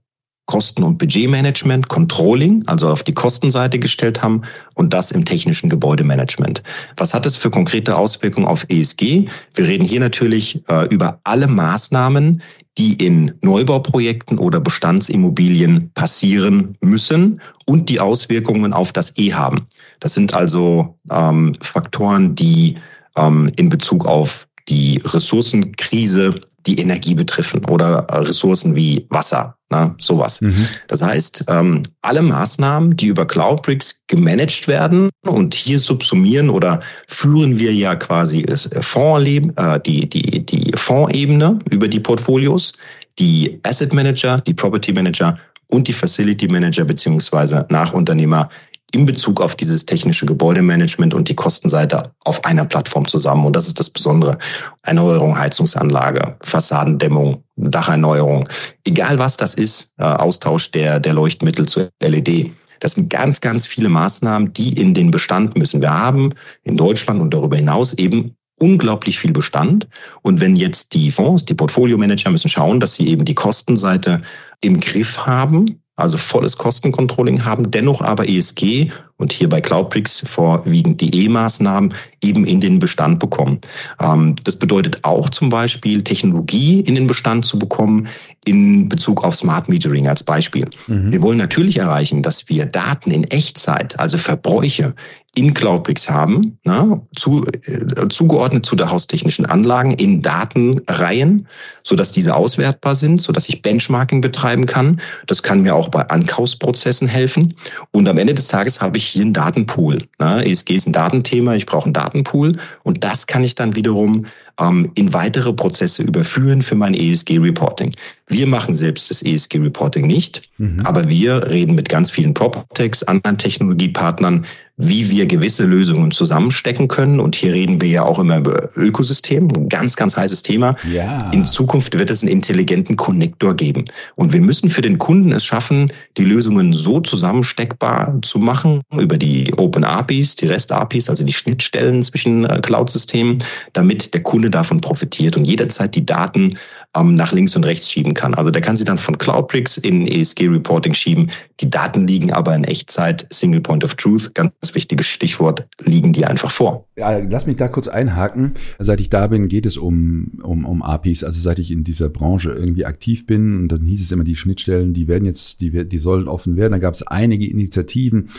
Kosten- 0.45 0.83
und 0.83 0.97
Budgetmanagement, 0.97 1.87
Controlling, 1.87 2.63
also 2.67 2.89
auf 2.89 3.03
die 3.03 3.13
Kostenseite 3.13 3.79
gestellt 3.79 4.23
haben 4.23 4.41
und 4.75 4.93
das 4.93 5.11
im 5.11 5.23
technischen 5.23 5.69
Gebäudemanagement. 5.69 6.63
Was 6.97 7.13
hat 7.13 7.25
es 7.25 7.37
für 7.37 7.49
konkrete 7.49 7.95
Auswirkungen 7.97 8.47
auf 8.47 8.65
ESG? 8.69 9.27
Wir 9.55 9.67
reden 9.67 9.85
hier 9.85 10.01
natürlich 10.01 10.61
äh, 10.67 10.87
über 10.87 11.19
alle 11.23 11.47
Maßnahmen, 11.47 12.41
die 12.77 12.93
in 12.93 13.33
Neubauprojekten 13.41 14.39
oder 14.39 14.59
Bestandsimmobilien 14.59 15.91
passieren 15.93 16.75
müssen 16.81 17.41
und 17.65 17.89
die 17.89 17.99
Auswirkungen 17.99 18.73
auf 18.73 18.91
das 18.91 19.15
E 19.17 19.33
haben. 19.33 19.67
Das 19.99 20.13
sind 20.13 20.33
also 20.33 20.95
ähm, 21.11 21.55
Faktoren, 21.61 22.35
die 22.35 22.77
ähm, 23.15 23.51
in 23.55 23.69
Bezug 23.69 24.05
auf 24.05 24.47
die 24.69 25.01
Ressourcenkrise 25.03 26.41
die 26.65 26.79
Energie 26.79 27.13
betreffen 27.13 27.65
oder 27.69 28.05
äh, 28.09 28.17
Ressourcen 28.19 28.75
wie 28.75 29.05
Wasser, 29.09 29.57
ne, 29.69 29.93
sowas. 29.99 30.41
Mhm. 30.41 30.67
Das 30.87 31.01
heißt, 31.01 31.45
ähm, 31.49 31.83
alle 32.01 32.21
Maßnahmen, 32.21 32.95
die 32.95 33.07
über 33.07 33.25
Cloudbricks 33.25 34.03
gemanagt 34.07 34.67
werden 34.67 35.09
und 35.25 35.53
hier 35.53 35.79
subsumieren 35.79 36.49
oder 36.49 36.81
führen 37.07 37.59
wir 37.59 37.73
ja 37.73 37.95
quasi 37.95 38.43
das 38.43 38.69
Fondsleben, 38.79 39.55
äh, 39.57 39.79
die, 39.81 40.07
die, 40.07 40.45
die 40.45 40.71
Fondsebene 40.75 41.59
über 41.69 41.87
die 41.87 41.99
Portfolios, 41.99 42.73
die 43.19 43.59
Asset 43.63 43.93
Manager, 43.93 44.37
die 44.39 44.53
Property 44.53 44.93
Manager 44.93 45.37
und 45.69 45.87
die 45.87 45.93
Facility 45.93 46.47
Manager 46.47 46.85
beziehungsweise 46.85 47.65
Nachunternehmer 47.69 48.49
in 48.93 49.05
Bezug 49.07 49.41
auf 49.41 49.55
dieses 49.55 49.85
technische 49.85 50.25
Gebäudemanagement 50.25 51.13
und 51.13 51.27
die 51.27 51.35
Kostenseite 51.35 52.11
auf 52.25 52.45
einer 52.45 52.63
Plattform 52.63 53.07
zusammen. 53.07 53.45
Und 53.45 53.55
das 53.55 53.67
ist 53.67 53.79
das 53.79 53.89
Besondere. 53.89 54.37
Erneuerung, 54.83 55.37
Heizungsanlage, 55.37 56.37
Fassadendämmung, 56.41 57.43
Dacherneuerung, 57.55 58.47
egal 58.85 59.17
was 59.17 59.35
das 59.35 59.55
ist, 59.55 59.93
äh, 59.97 60.03
Austausch 60.03 60.71
der, 60.71 60.99
der 60.99 61.13
Leuchtmittel 61.13 61.67
zu 61.67 61.89
LED. 62.01 62.51
Das 62.81 62.93
sind 62.93 63.09
ganz, 63.09 63.41
ganz 63.41 63.65
viele 63.65 63.89
Maßnahmen, 63.89 64.53
die 64.53 64.73
in 64.73 64.93
den 64.93 65.09
Bestand 65.09 65.57
müssen. 65.57 65.81
Wir 65.81 65.93
haben 65.93 66.33
in 66.63 66.77
Deutschland 66.77 67.19
und 67.19 67.33
darüber 67.33 67.55
hinaus 67.55 67.93
eben 67.93 68.35
unglaublich 68.59 69.17
viel 69.17 69.31
Bestand. 69.31 69.87
Und 70.21 70.39
wenn 70.39 70.55
jetzt 70.55 70.93
die 70.93 71.09
Fonds, 71.09 71.45
die 71.45 71.55
Portfolio-Manager 71.55 72.29
müssen 72.29 72.49
schauen, 72.49 72.79
dass 72.79 72.95
sie 72.95 73.07
eben 73.07 73.25
die 73.25 73.35
Kostenseite 73.35 74.21
im 74.61 74.79
Griff 74.79 75.25
haben, 75.25 75.82
also 75.95 76.17
volles 76.17 76.57
Kostencontrolling 76.57 77.45
haben, 77.45 77.69
dennoch 77.69 78.01
aber 78.01 78.27
ESG 78.27 78.89
und 79.17 79.31
hier 79.31 79.47
bei 79.47 79.61
Cloudbricks 79.61 80.23
vorwiegend 80.27 81.01
die 81.01 81.25
E-Maßnahmen 81.25 81.93
eben 82.21 82.45
in 82.45 82.59
den 82.59 82.79
Bestand 82.79 83.19
bekommen. 83.19 83.59
Ähm, 84.01 84.35
das 84.43 84.57
bedeutet 84.57 84.99
auch 85.03 85.29
zum 85.29 85.49
Beispiel 85.49 86.01
Technologie 86.03 86.79
in 86.81 86.95
den 86.95 87.05
Bestand 87.05 87.45
zu 87.45 87.59
bekommen 87.59 88.07
in 88.45 88.89
Bezug 88.89 89.23
auf 89.23 89.35
Smart 89.35 89.69
Metering 89.69 90.07
als 90.07 90.23
Beispiel. 90.23 90.65
Mhm. 90.87 91.11
Wir 91.11 91.21
wollen 91.21 91.37
natürlich 91.37 91.77
erreichen, 91.77 92.23
dass 92.23 92.49
wir 92.49 92.65
Daten 92.65 93.11
in 93.11 93.23
Echtzeit, 93.25 93.99
also 93.99 94.17
Verbräuche 94.17 94.95
in 95.35 95.53
Cloudbricks 95.53 96.09
haben, 96.09 96.59
na, 96.63 97.01
zu, 97.15 97.45
äh, 97.45 98.07
zugeordnet 98.09 98.65
zu 98.65 98.75
der 98.75 98.91
haustechnischen 98.91 99.45
Anlagen 99.45 99.93
in 99.93 100.21
Datenreihen, 100.21 101.47
so 101.81 101.95
dass 101.95 102.11
diese 102.11 102.35
auswertbar 102.35 102.95
sind, 102.95 103.19
so 103.19 103.33
dass 103.33 103.49
ich 103.49 103.63
Benchmarking 103.63 104.21
betreiben 104.21 104.67
kann. 104.67 105.01
Das 105.25 105.41
kann 105.41 105.63
mir 105.63 105.73
auch 105.73 105.89
bei 105.89 106.07
Ankaufsprozessen 106.07 107.07
helfen. 107.07 107.55
Und 107.91 108.07
am 108.07 108.19
Ende 108.19 108.35
des 108.35 108.47
Tages 108.47 108.79
habe 108.79 108.97
ich 108.97 109.07
hier 109.07 109.23
einen 109.23 109.33
Datenpool. 109.33 110.03
Na, 110.19 110.41
ESG 110.41 110.75
ist 110.75 110.87
ein 110.87 110.93
Datenthema, 110.93 111.55
ich 111.55 111.65
brauche 111.65 111.85
einen 111.85 111.93
Datenpool 111.93 112.55
und 112.83 113.03
das 113.03 113.25
kann 113.25 113.43
ich 113.43 113.55
dann 113.55 113.75
wiederum 113.75 114.27
ähm, 114.59 114.91
in 114.95 115.13
weitere 115.13 115.51
Prozesse 115.51 116.03
überführen 116.03 116.61
für 116.61 116.75
mein 116.75 116.93
ESG-Reporting. 116.93 117.95
Wir 118.27 118.47
machen 118.47 118.73
selbst 118.73 119.09
das 119.09 119.23
ESG-Reporting 119.23 120.05
nicht, 120.05 120.47
mhm. 120.57 120.77
aber 120.83 121.09
wir 121.09 121.49
reden 121.49 121.75
mit 121.75 121.89
ganz 121.89 122.11
vielen 122.11 122.33
PropTechs, 122.33 123.03
anderen 123.03 123.37
Technologiepartnern, 123.37 124.45
wie 124.77 125.09
wir 125.09 125.27
gewisse 125.27 125.65
Lösungen 125.65 126.11
zusammenstecken 126.11 126.87
können. 126.87 127.19
Und 127.19 127.35
hier 127.35 127.53
reden 127.53 127.79
wir 127.79 127.89
ja 127.89 128.03
auch 128.03 128.17
immer 128.17 128.37
über 128.37 128.69
Ökosystem, 128.75 129.47
ein 129.55 129.69
ganz, 129.69 129.95
ganz 129.95 130.17
heißes 130.17 130.41
Thema. 130.41 130.75
Ja. 130.91 131.27
In 131.31 131.45
Zukunft 131.45 131.97
wird 131.97 132.09
es 132.09 132.23
einen 132.23 132.31
intelligenten 132.31 132.97
Connector 132.97 133.55
geben. 133.55 133.85
Und 134.15 134.33
wir 134.33 134.41
müssen 134.41 134.69
für 134.69 134.81
den 134.81 134.97
Kunden 134.97 135.31
es 135.31 135.45
schaffen, 135.45 135.93
die 136.17 136.25
Lösungen 136.25 136.73
so 136.73 137.01
zusammensteckbar 137.01 138.19
zu 138.23 138.39
machen 138.39 138.81
über 138.97 139.17
die 139.17 139.53
Open 139.57 139.83
APIs, 139.83 140.35
die 140.35 140.47
REST 140.47 140.71
APIs, 140.71 141.09
also 141.09 141.23
die 141.23 141.33
Schnittstellen 141.33 142.01
zwischen 142.01 142.45
äh, 142.45 142.59
Cloud-Systemen, 142.59 143.43
damit 143.73 144.13
der 144.15 144.23
Kunde 144.23 144.49
davon 144.49 144.81
profitiert 144.81 145.37
und 145.37 145.45
jederzeit 145.45 145.93
die 145.93 146.05
Daten 146.05 146.57
ähm, 146.95 147.15
nach 147.15 147.31
links 147.31 147.55
und 147.55 147.65
rechts 147.65 147.91
schieben 147.91 148.13
kann. 148.13 148.33
Also 148.33 148.49
der 148.49 148.61
kann 148.61 148.75
sie 148.75 148.83
dann 148.83 148.97
von 148.97 149.17
Cloudbricks 149.17 149.77
in 149.77 150.07
ESG-Reporting 150.07 150.93
schieben. 150.93 151.31
Die 151.59 151.69
Daten 151.69 152.07
liegen 152.07 152.33
aber 152.33 152.55
in 152.55 152.63
Echtzeit, 152.63 153.27
Single 153.29 153.61
Point 153.61 153.83
of 153.83 153.95
Truth, 153.95 154.33
ganz 154.33 154.53
wichtiges 154.75 155.07
Stichwort, 155.07 155.67
liegen 155.79 156.13
die 156.13 156.25
einfach 156.25 156.51
vor. 156.51 156.87
Ja, 156.95 157.17
lass 157.17 157.45
mich 157.45 157.57
da 157.57 157.67
kurz 157.67 157.87
einhaken. 157.87 158.53
Seit 158.79 158.99
ich 158.99 159.09
da 159.09 159.27
bin, 159.27 159.47
geht 159.47 159.65
es 159.65 159.77
um, 159.77 160.39
um, 160.41 160.65
um 160.65 160.81
APIs. 160.81 161.23
Also 161.23 161.39
seit 161.39 161.59
ich 161.59 161.71
in 161.71 161.83
dieser 161.83 162.09
Branche 162.09 162.51
irgendwie 162.51 162.85
aktiv 162.85 163.25
bin, 163.25 163.57
und 163.57 163.71
dann 163.71 163.85
hieß 163.85 164.01
es 164.01 164.11
immer, 164.11 164.23
die 164.23 164.35
Schnittstellen, 164.35 164.93
die 164.93 165.07
werden 165.07 165.25
jetzt, 165.25 165.61
die, 165.61 165.87
die 165.87 165.99
sollen 165.99 166.27
offen 166.27 166.55
werden. 166.55 166.71
Da 166.71 166.79
gab 166.79 166.93
es 166.93 167.05
einige 167.05 167.47
Initiativen 167.47 168.29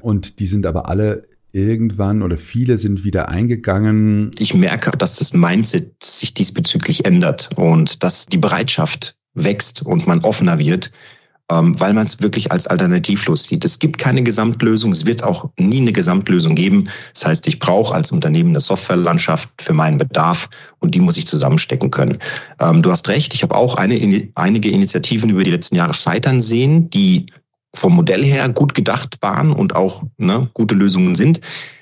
und 0.00 0.38
die 0.40 0.46
sind 0.46 0.66
aber 0.66 0.88
alle 0.88 1.22
irgendwann 1.52 2.22
oder 2.22 2.38
viele 2.38 2.78
sind 2.78 3.04
wieder 3.04 3.28
eingegangen. 3.28 4.30
Ich 4.38 4.54
merke, 4.54 4.90
dass 4.92 5.16
das 5.16 5.32
Mindset 5.32 6.02
sich 6.02 6.34
diesbezüglich 6.34 7.04
ändert 7.04 7.50
und 7.56 8.02
dass 8.02 8.26
die 8.26 8.38
Bereitschaft 8.38 9.16
wächst 9.34 9.84
und 9.84 10.06
man 10.06 10.20
offener 10.20 10.58
wird, 10.58 10.92
weil 11.48 11.92
man 11.92 12.04
es 12.04 12.20
wirklich 12.22 12.50
als 12.50 12.66
alternativlos 12.66 13.44
sieht. 13.44 13.64
Es 13.64 13.78
gibt 13.78 13.98
keine 13.98 14.22
Gesamtlösung, 14.22 14.92
es 14.92 15.04
wird 15.04 15.22
auch 15.22 15.50
nie 15.58 15.80
eine 15.80 15.92
Gesamtlösung 15.92 16.54
geben. 16.54 16.88
Das 17.14 17.26
heißt, 17.26 17.46
ich 17.46 17.58
brauche 17.58 17.94
als 17.94 18.12
Unternehmen 18.12 18.50
eine 18.50 18.60
Softwarelandschaft 18.60 19.50
für 19.60 19.72
meinen 19.72 19.98
Bedarf 19.98 20.48
und 20.80 20.94
die 20.94 21.00
muss 21.00 21.16
ich 21.16 21.26
zusammenstecken 21.26 21.90
können. 21.90 22.18
Ähm, 22.60 22.82
du 22.82 22.90
hast 22.90 23.08
recht, 23.08 23.34
ich 23.34 23.42
habe 23.42 23.54
auch 23.54 23.74
eine, 23.74 24.28
einige 24.34 24.70
Initiativen 24.70 25.30
über 25.30 25.44
die 25.44 25.50
letzten 25.50 25.76
Jahre 25.76 25.94
scheitern 25.94 26.40
sehen, 26.40 26.88
die 26.90 27.26
vom 27.74 27.94
Modell 27.94 28.24
her 28.24 28.48
gut 28.48 28.74
gedacht 28.74 29.18
waren 29.20 29.52
und 29.52 29.74
auch 29.74 30.04
ne, 30.18 30.48
gute 30.54 30.74
Lösungen 30.74 31.14
sind. 31.14 31.40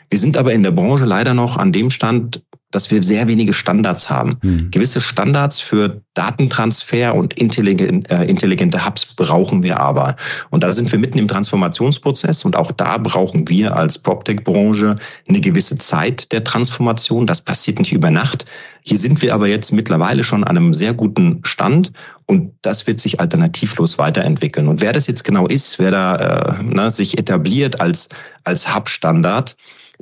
Wir 0.09 0.19
sind 0.19 0.37
aber 0.37 0.53
in 0.53 0.63
der 0.63 0.71
Branche 0.73 1.05
leider 1.05 1.35
noch 1.35 1.57
an 1.57 1.73
dem 1.73 1.91
Stand, 1.91 2.43
dass 2.71 2.91
wir 2.91 3.03
sehr 3.03 3.27
wenige 3.27 3.53
Standards 3.53 4.11
haben. 4.11 4.37
Mhm. 4.43 4.71
Gewisse 4.71 5.01
Standards 5.01 5.61
für 5.61 6.03
Datentransfer 6.15 7.15
und 7.15 7.35
intelligente, 7.41 8.11
äh, 8.11 8.29
intelligente 8.29 8.87
Hubs 8.87 9.07
brauchen 9.07 9.63
wir 9.63 9.81
aber. 9.81 10.17
Und 10.51 10.63
da 10.63 10.73
sind 10.73 10.91
wir 10.91 10.99
mitten 10.99 11.19
im 11.19 11.29
Transformationsprozess 11.29 12.45
und 12.45 12.57
auch 12.57 12.73
da 12.73 12.99
brauchen 12.99 13.49
wir 13.49 13.77
als 13.77 13.99
PropTech-Branche 13.99 14.97
eine 15.29 15.41
gewisse 15.41 15.79
Zeit 15.79 16.33
der 16.33 16.45
Transformation. 16.45 17.27
Das 17.27 17.43
passiert 17.43 17.79
nicht 17.79 17.93
über 17.93 18.11
Nacht. 18.11 18.47
Hier 18.83 18.99
sind 18.99 19.21
wir 19.23 19.35
aber 19.35 19.47
jetzt 19.47 19.73
mittlerweile 19.73 20.25
schon 20.25 20.45
an 20.45 20.57
einem 20.57 20.75
sehr 20.75 20.95
guten 20.95 21.41
Stand 21.45 21.93
und 22.27 22.53
das 22.63 22.87
wird 22.87 23.01
sich 23.01 23.21
alternativlos 23.21 23.99
weiterentwickeln. 23.99 24.69
Und 24.69 24.81
wer 24.81 24.93
das 24.93 25.07
jetzt 25.07 25.25
genau 25.25 25.47
ist, 25.47 25.79
wer 25.79 25.91
da 25.91 26.17
äh, 26.17 26.63
ne, 26.63 26.91
sich 26.91 27.19
etabliert 27.19 27.81
als, 27.81 28.09
als 28.45 28.75
Hub-Standard, 28.75 29.57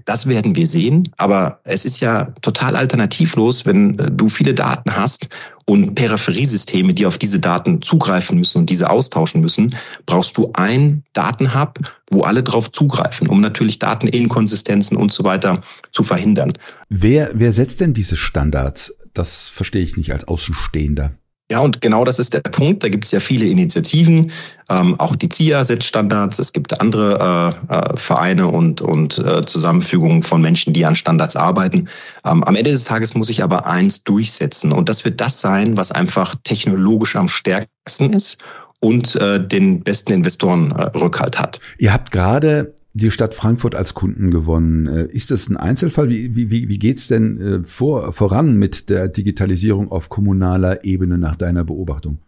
das 0.05 0.27
werden 0.27 0.57
wir 0.57 0.67
sehen. 0.67 1.09
Aber 1.17 1.61
es 1.65 1.85
ist 1.85 2.01
ja 2.01 2.27
total 2.43 2.77
alternativlos, 2.77 3.67
wenn 3.67 3.99
äh, 3.99 4.11
du 4.11 4.29
viele 4.29 4.55
Daten 4.55 4.95
hast 4.97 5.29
und 5.67 5.95
Peripheriesysteme, 5.95 6.95
die 6.95 7.07
auf 7.07 7.19
diese 7.19 7.41
Daten 7.41 7.83
zugreifen 7.83 8.39
müssen 8.39 8.59
und 8.59 8.71
diese 8.71 8.91
austauschen 8.91 9.41
müssen, 9.41 9.75
brauchst 10.07 10.37
du 10.39 10.51
ein 10.55 11.05
Datenhub, 11.13 11.79
wo 12.11 12.23
alle 12.23 12.43
drauf 12.43 12.73
zugreifen, 12.73 13.29
um 13.29 13.41
natürlich 13.41 13.79
Dateninkonsistenzen 13.79 14.97
und 14.97 15.13
so 15.13 15.25
weiter 15.25 15.61
zu 15.93 16.03
verhindern. 16.03 16.55
Wer, 16.89 17.31
wer 17.35 17.53
setzt 17.53 17.81
denn 17.81 17.93
diese 17.93 18.17
Standards? 18.17 18.95
Das 19.13 19.49
verstehe 19.49 19.83
ich 19.83 19.97
nicht 19.97 20.13
als 20.13 20.27
Außenstehender. 20.27 21.13
Ja, 21.51 21.61
und 21.61 21.81
genau 21.81 22.05
das 22.05 22.19
ist 22.19 22.35
der 22.35 22.41
Punkt. 22.41 22.85
Da 22.85 22.91
gibt 22.91 23.07
es 23.07 23.11
ja 23.11 23.21
viele 23.21 23.47
Initiativen. 23.47 24.31
Ähm, 24.69 25.01
auch 25.01 25.17
die 25.17 25.31
ZIA 25.31 25.65
setzt 25.65 25.87
Standards. 25.87 26.39
Es 26.39 26.53
gibt 26.53 26.79
andere 26.81 27.57
äh, 27.71 27.75
äh, 27.75 27.97
Vereine 27.97 28.49
und, 28.49 28.83
und 28.83 29.19
äh, 29.19 29.43
Zusammenfügungen 29.47 30.23
von 30.23 30.43
Menschen, 30.43 30.75
die 30.75 30.85
an 30.85 30.95
Standards 30.95 31.37
arbeiten. 31.37 31.89
Ähm, 32.27 32.45
am 32.45 32.55
Ende 32.55 32.73
des 32.73 32.85
Tages 32.85 33.15
muss 33.15 33.31
ich 33.31 33.43
aber 33.43 33.67
eins 33.67 34.05
durchsetzen. 34.05 34.73
Und 34.73 34.91
das 34.91 35.07
wird 35.07 35.23
das 35.23 35.41
sein, 35.41 35.79
was 35.79 35.91
einfach 35.91 36.35
technologisch 36.45 37.17
am 37.17 37.29
stärksten 37.29 38.13
ist 38.13 38.43
und 38.81 39.17
äh, 39.17 39.45
den 39.45 39.83
besten 39.83 40.13
Investoren 40.13 40.73
äh, 40.73 40.83
Rückhalt 40.99 41.39
hat. 41.39 41.61
Ihr 41.79 41.95
habt 41.95 42.11
gerade 42.11 42.75
die 42.99 43.11
Stadt 43.11 43.35
Frankfurt 43.35 43.75
als 43.75 43.95
Kunden 43.95 44.31
gewonnen. 44.31 44.87
Äh, 44.87 45.05
ist 45.07 45.31
das 45.31 45.49
ein 45.49 45.57
Einzelfall? 45.57 46.09
Wie, 46.09 46.35
wie, 46.35 46.69
wie 46.69 46.79
geht's 46.79 47.09
denn 47.09 47.41
äh, 47.41 47.67
vor, 47.67 48.13
voran 48.13 48.57
mit 48.57 48.91
der 48.91 49.09
Digitalisierung 49.09 49.91
auf 49.91 50.09
kommunaler 50.09 50.85
Ebene 50.85 51.19
nach 51.19 51.37
deiner 51.37 51.65
Beobachtung? 51.65 52.19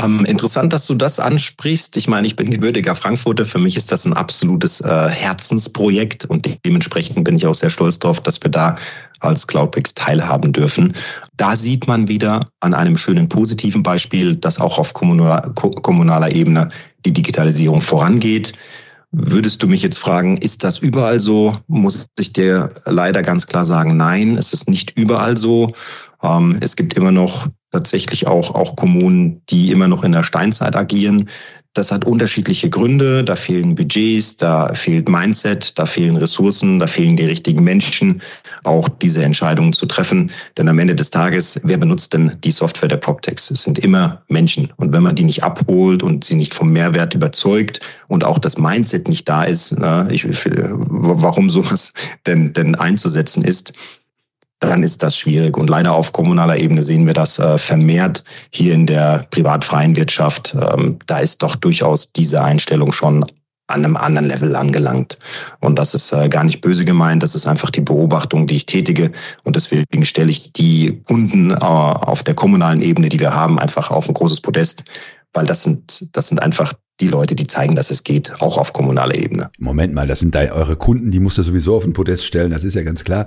Ähm, 0.00 0.24
interessant, 0.24 0.72
dass 0.72 0.86
du 0.86 0.94
das 0.94 1.20
ansprichst. 1.20 1.96
Ich 1.98 2.08
meine, 2.08 2.26
ich 2.26 2.34
bin 2.34 2.50
gebürtiger 2.50 2.94
Frankfurter. 2.94 3.44
Für 3.44 3.58
mich 3.58 3.76
ist 3.76 3.92
das 3.92 4.06
ein 4.06 4.14
absolutes 4.14 4.80
äh, 4.80 5.08
Herzensprojekt 5.08 6.24
und 6.24 6.48
dementsprechend 6.64 7.24
bin 7.24 7.36
ich 7.36 7.46
auch 7.46 7.54
sehr 7.54 7.68
stolz 7.68 7.98
darauf, 7.98 8.20
dass 8.20 8.42
wir 8.42 8.50
da 8.50 8.76
als 9.20 9.46
Cloudbricks 9.46 9.94
teilhaben 9.94 10.52
dürfen. 10.52 10.94
Da 11.36 11.56
sieht 11.56 11.86
man 11.86 12.08
wieder 12.08 12.46
an 12.60 12.72
einem 12.72 12.96
schönen 12.96 13.28
positiven 13.28 13.82
Beispiel, 13.82 14.34
dass 14.34 14.58
auch 14.58 14.78
auf 14.78 14.94
kommunaler, 14.94 15.52
kommunaler 15.52 16.34
Ebene 16.34 16.70
die 17.04 17.12
Digitalisierung 17.12 17.82
vorangeht. 17.82 18.54
Würdest 19.14 19.62
du 19.62 19.68
mich 19.68 19.82
jetzt 19.82 19.98
fragen, 19.98 20.38
ist 20.38 20.64
das 20.64 20.78
überall 20.78 21.20
so? 21.20 21.58
Muss 21.66 22.06
ich 22.18 22.32
dir 22.32 22.70
leider 22.86 23.20
ganz 23.20 23.46
klar 23.46 23.66
sagen, 23.66 23.98
nein, 23.98 24.38
es 24.38 24.54
ist 24.54 24.70
nicht 24.70 24.96
überall 24.96 25.36
so. 25.36 25.74
Ähm, 26.22 26.56
es 26.60 26.76
gibt 26.76 26.94
immer 26.94 27.12
noch 27.12 27.48
tatsächlich 27.70 28.26
auch, 28.26 28.54
auch 28.54 28.74
Kommunen, 28.74 29.42
die 29.50 29.70
immer 29.70 29.86
noch 29.86 30.02
in 30.02 30.12
der 30.12 30.24
Steinzeit 30.24 30.76
agieren. 30.76 31.28
Das 31.74 31.90
hat 31.90 32.04
unterschiedliche 32.04 32.68
Gründe. 32.68 33.24
Da 33.24 33.34
fehlen 33.34 33.74
Budgets, 33.74 34.36
da 34.36 34.74
fehlt 34.74 35.08
Mindset, 35.08 35.78
da 35.78 35.86
fehlen 35.86 36.16
Ressourcen, 36.18 36.78
da 36.78 36.86
fehlen 36.86 37.16
die 37.16 37.24
richtigen 37.24 37.64
Menschen, 37.64 38.20
auch 38.62 38.90
diese 38.90 39.22
Entscheidungen 39.24 39.72
zu 39.72 39.86
treffen. 39.86 40.30
Denn 40.58 40.68
am 40.68 40.78
Ende 40.78 40.94
des 40.94 41.10
Tages, 41.10 41.60
wer 41.64 41.78
benutzt 41.78 42.12
denn 42.12 42.36
die 42.44 42.50
Software 42.50 42.88
der 42.88 42.98
PropTechs? 42.98 43.50
Es 43.50 43.62
sind 43.62 43.78
immer 43.78 44.22
Menschen. 44.28 44.70
Und 44.76 44.92
wenn 44.92 45.02
man 45.02 45.14
die 45.14 45.24
nicht 45.24 45.44
abholt 45.44 46.02
und 46.02 46.24
sie 46.24 46.34
nicht 46.34 46.52
vom 46.52 46.72
Mehrwert 46.72 47.14
überzeugt 47.14 47.80
und 48.08 48.24
auch 48.24 48.38
das 48.38 48.58
Mindset 48.58 49.08
nicht 49.08 49.26
da 49.26 49.44
ist, 49.44 49.74
na, 49.78 50.10
ich, 50.10 50.26
warum 50.26 51.48
sowas 51.48 51.94
denn, 52.26 52.52
denn 52.52 52.74
einzusetzen 52.74 53.42
ist, 53.44 53.72
dann 54.68 54.82
ist 54.82 55.02
das 55.02 55.16
schwierig. 55.16 55.56
Und 55.56 55.70
leider 55.70 55.92
auf 55.92 56.12
kommunaler 56.12 56.58
Ebene 56.58 56.82
sehen 56.82 57.06
wir 57.06 57.14
das 57.14 57.38
äh, 57.38 57.58
vermehrt 57.58 58.24
hier 58.50 58.74
in 58.74 58.86
der 58.86 59.26
privatfreien 59.30 59.96
Wirtschaft. 59.96 60.54
Ähm, 60.54 60.98
da 61.06 61.18
ist 61.18 61.42
doch 61.42 61.56
durchaus 61.56 62.12
diese 62.12 62.42
Einstellung 62.42 62.92
schon 62.92 63.24
an 63.68 63.84
einem 63.84 63.96
anderen 63.96 64.28
Level 64.28 64.54
angelangt. 64.54 65.18
Und 65.60 65.78
das 65.78 65.94
ist 65.94 66.12
äh, 66.12 66.28
gar 66.28 66.44
nicht 66.44 66.60
böse 66.60 66.84
gemeint, 66.84 67.22
das 67.22 67.34
ist 67.34 67.46
einfach 67.46 67.70
die 67.70 67.80
Beobachtung, 67.80 68.46
die 68.46 68.56
ich 68.56 68.66
tätige. 68.66 69.10
Und 69.44 69.56
deswegen 69.56 70.04
stelle 70.04 70.30
ich 70.30 70.52
die 70.52 71.00
Kunden 71.06 71.52
äh, 71.52 71.54
auf 71.54 72.22
der 72.22 72.34
kommunalen 72.34 72.82
Ebene, 72.82 73.08
die 73.08 73.20
wir 73.20 73.34
haben, 73.34 73.58
einfach 73.58 73.90
auf 73.90 74.08
ein 74.08 74.14
großes 74.14 74.40
Podest, 74.40 74.84
weil 75.32 75.46
das 75.46 75.62
sind, 75.62 76.14
das 76.16 76.28
sind 76.28 76.42
einfach 76.42 76.72
die 77.00 77.08
Leute, 77.08 77.34
die 77.34 77.46
zeigen, 77.46 77.74
dass 77.74 77.90
es 77.90 78.04
geht, 78.04 78.32
auch 78.40 78.58
auf 78.58 78.72
kommunaler 78.72 79.14
Ebene. 79.14 79.50
Moment 79.58 79.94
mal, 79.94 80.06
das 80.06 80.20
sind 80.20 80.34
da 80.34 80.40
eure 80.52 80.76
Kunden, 80.76 81.10
die 81.10 81.20
musst 81.20 81.38
du 81.38 81.42
sowieso 81.42 81.74
auf 81.74 81.84
den 81.84 81.92
Podest 81.92 82.24
stellen, 82.24 82.50
das 82.50 82.64
ist 82.64 82.74
ja 82.74 82.82
ganz 82.82 83.02
klar. 83.04 83.26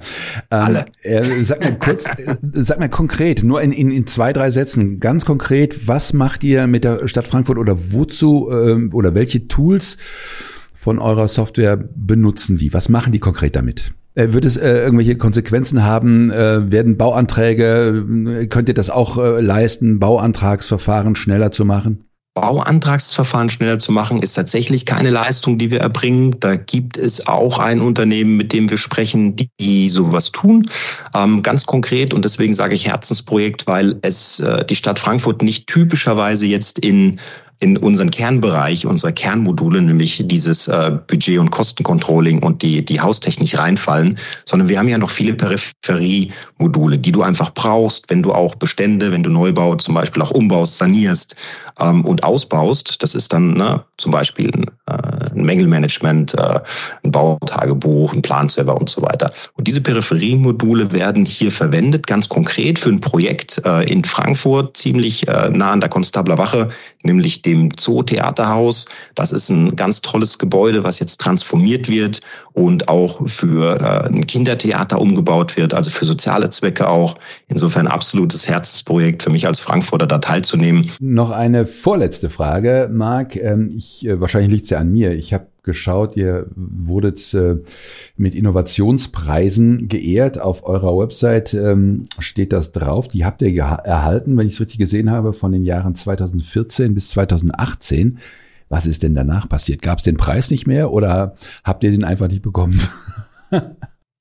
Ähm, 0.52 0.62
Alle. 0.62 0.86
Äh, 1.02 1.24
sag 1.24 1.62
mal 1.62 1.78
kurz, 1.78 2.06
äh, 2.18 2.36
sag 2.54 2.80
mal 2.80 2.90
konkret, 2.90 3.44
nur 3.44 3.62
in, 3.62 3.72
in, 3.72 3.92
in 3.92 4.08
zwei, 4.08 4.34
drei 4.34 4.50
Sätzen, 4.50 5.00
ganz 5.00 5.26
konkret, 5.26 5.88
was 5.88 6.14
macht 6.14 6.44
ihr 6.44 6.68
mit 6.68 6.84
der 6.84 7.08
Stadt 7.08 7.28
Frankfurt 7.28 7.58
oder 7.58 7.92
wozu 7.92 8.50
äh, 8.50 8.90
oder 8.94 9.14
welche 9.14 9.48
Tools 9.48 9.98
von 10.76 11.00
eurer 11.00 11.28
Software 11.28 11.78
benutzen 11.78 12.58
die? 12.58 12.74
Was 12.74 12.90
machen 12.90 13.12
die 13.12 13.20
konkret 13.20 13.56
damit? 13.56 13.92
Äh, 14.14 14.32
wird 14.32 14.46
es 14.46 14.56
äh, 14.56 14.70
irgendwelche 14.70 15.18
Konsequenzen 15.18 15.84
haben? 15.84 16.32
Äh, 16.32 16.72
werden 16.72 16.96
Bauanträge, 16.98 18.06
äh, 18.42 18.48
könnt 18.48 18.70
ihr 18.70 18.74
das 18.74 18.90
auch 18.90 19.18
äh, 19.18 19.42
leisten, 19.42 20.00
Bauantragsverfahren 20.00 21.16
schneller 21.16 21.52
zu 21.52 21.66
machen? 21.66 22.05
Bauantragsverfahren 22.36 23.50
schneller 23.50 23.80
zu 23.80 23.94
machen, 23.94 24.22
ist 24.22 24.34
tatsächlich 24.34 24.86
keine 24.86 25.10
Leistung, 25.10 25.58
die 25.58 25.72
wir 25.72 25.80
erbringen. 25.80 26.36
Da 26.42 26.58
gibt 26.58 26.98
es 26.98 27.28
auch 27.28 27.60
ein 27.60 27.80
Unternehmen, 27.80 28.36
mit 28.36 28.52
dem 28.52 28.70
wir 28.70 28.78
sprechen, 28.78 29.38
die 29.38 29.88
sowas 29.88 30.34
tun. 30.34 30.70
Ähm, 31.16 31.44
ganz 31.44 31.66
konkret, 31.66 32.14
und 32.14 32.26
deswegen 32.26 32.54
sage 32.54 32.76
ich 32.76 32.88
Herzensprojekt, 32.88 33.68
weil 33.68 33.96
es 34.02 34.42
äh, 34.42 34.66
die 34.66 34.76
Stadt 34.76 35.00
Frankfurt 35.00 35.42
nicht 35.44 35.68
typischerweise 35.68 36.46
jetzt 36.46 36.78
in 36.78 37.22
in 37.60 37.78
unseren 37.78 38.12
Kernbereich, 38.12 38.86
unsere 38.86 39.14
Kernmodule, 39.14 39.82
nämlich 39.82 40.24
dieses 40.26 40.68
äh, 40.68 40.92
Budget- 41.08 41.40
und 41.40 41.52
Kostencontrolling 41.52 42.44
und 42.44 42.62
die, 42.62 42.84
die 42.84 43.00
Haustechnik 43.00 43.58
reinfallen, 43.58 44.18
sondern 44.46 44.70
wir 44.70 44.80
haben 44.80 44.88
ja 44.88 44.98
noch 44.98 45.10
viele 45.10 45.34
Peripheriemodule, 45.34 46.98
die 46.98 47.12
du 47.12 47.22
einfach 47.22 47.54
brauchst, 47.54 48.10
wenn 48.10 48.24
du 48.24 48.34
auch 48.34 48.56
Bestände, 48.56 49.12
wenn 49.12 49.24
du 49.24 49.30
Neubau 49.30 49.76
zum 49.76 49.96
Beispiel 49.96 50.22
auch 50.22 50.32
umbaust, 50.32 50.78
sanierst 50.78 51.36
ähm, 51.80 52.06
und 52.06 52.24
ausbaust. 52.24 53.02
Das 53.02 53.16
ist 53.16 53.34
dann 53.34 53.54
ne, 53.54 53.84
zum 53.98 54.12
Beispiel 54.12 54.52
ein, 54.54 54.66
äh, 54.88 55.30
ein 55.32 55.44
Mängelmanagement, 55.44 56.34
äh, 56.36 56.60
ein 57.04 57.12
Bautagebuch, 57.12 58.14
ein 58.14 58.22
Planserver 58.22 58.76
und 58.76 58.90
so 58.90 59.02
weiter. 59.02 59.32
Und 59.54 59.68
diese 59.68 59.82
Peripheriemodule 59.82 60.92
werden 60.92 61.26
hier 61.26 61.52
verwendet, 61.52 62.08
ganz 62.08 62.30
konkret 62.30 62.80
für 62.80 62.90
ein 62.90 63.00
Projekt 63.00 63.62
äh, 63.66 63.84
in 63.90 64.04
Frankfurt, 64.04 64.78
ziemlich 64.78 65.28
äh, 65.28 65.50
nah 65.50 65.72
an 65.72 65.80
der 65.80 65.90
Konstabler 65.90 66.38
Wache, 66.38 66.70
nämlich 67.04 67.42
dem 67.46 67.70
Zoo-Theaterhaus. 67.78 68.86
Das 69.16 69.32
ist 69.32 69.50
ein 69.50 69.76
ganz 69.76 70.02
tolles 70.02 70.38
Gebäude, 70.38 70.84
was 70.84 71.00
jetzt 71.00 71.22
transformiert 71.22 71.90
wird 71.90 72.22
und 72.54 72.90
auch 72.90 73.28
für 73.28 73.80
äh, 73.80 74.08
ein 74.08 74.28
Kindertheater 74.28 75.00
umgebaut 75.00 75.58
wird, 75.58 75.74
also 75.74 75.92
für 75.92 76.06
soziale 76.06 76.50
Zwecke 76.50 76.88
auch. 76.88 77.16
Insofern 77.48 77.88
absolutes 77.88 78.48
Herzensprojekt 78.48 79.24
für 79.24 79.30
mich 79.30 79.48
als 79.48 79.60
Frankfurter 79.60 80.08
da 80.08 80.18
teilzunehmen. 80.18 80.92
Noch 81.00 81.32
eine 81.32 81.66
vorletzte 81.66 82.30
Frage, 82.30 82.90
Marc. 82.92 83.36
Ähm, 83.36 83.74
ich, 83.78 84.06
äh, 84.08 84.20
wahrscheinlich 84.20 84.52
liegt 84.52 84.64
es 84.66 84.70
ja 84.72 84.80
an 84.80 84.92
mir. 84.92 85.12
Ich 85.12 85.34
habe 85.34 85.48
geschaut, 85.66 86.16
ihr 86.16 86.48
wurdet 86.56 87.34
äh, 87.34 87.58
mit 88.16 88.34
Innovationspreisen 88.34 89.90
geehrt. 89.90 90.40
Auf 90.40 90.66
eurer 90.66 90.98
Website 90.98 91.54
ähm, 91.54 92.06
steht 92.20 92.54
das 92.54 92.72
drauf. 92.72 93.10
Die 93.10 93.26
habt 93.26 93.42
ihr 93.42 93.54
erhalten, 93.54 94.38
wenn 94.38 94.48
ich 94.48 94.54
es 94.54 94.62
richtig 94.62 94.78
gesehen 94.78 95.12
habe, 95.12 95.34
von 95.34 95.52
den 95.52 95.66
Jahren 95.66 95.96
2014 95.96 96.94
bis 96.94 97.10
2018. 97.10 98.20
Was 98.70 98.86
ist 98.86 99.04
denn 99.04 99.14
danach 99.14 99.50
passiert? 99.50 99.82
Gab 99.82 99.98
es 99.98 100.04
den 100.04 100.18
Preis 100.18 100.50
nicht 100.50 100.66
mehr 100.66 100.92
oder 100.92 101.36
habt 101.64 101.84
ihr 101.84 101.92
den 101.92 102.04
einfach 102.04 102.30
nicht 102.30 102.42
bekommen? 102.42 102.80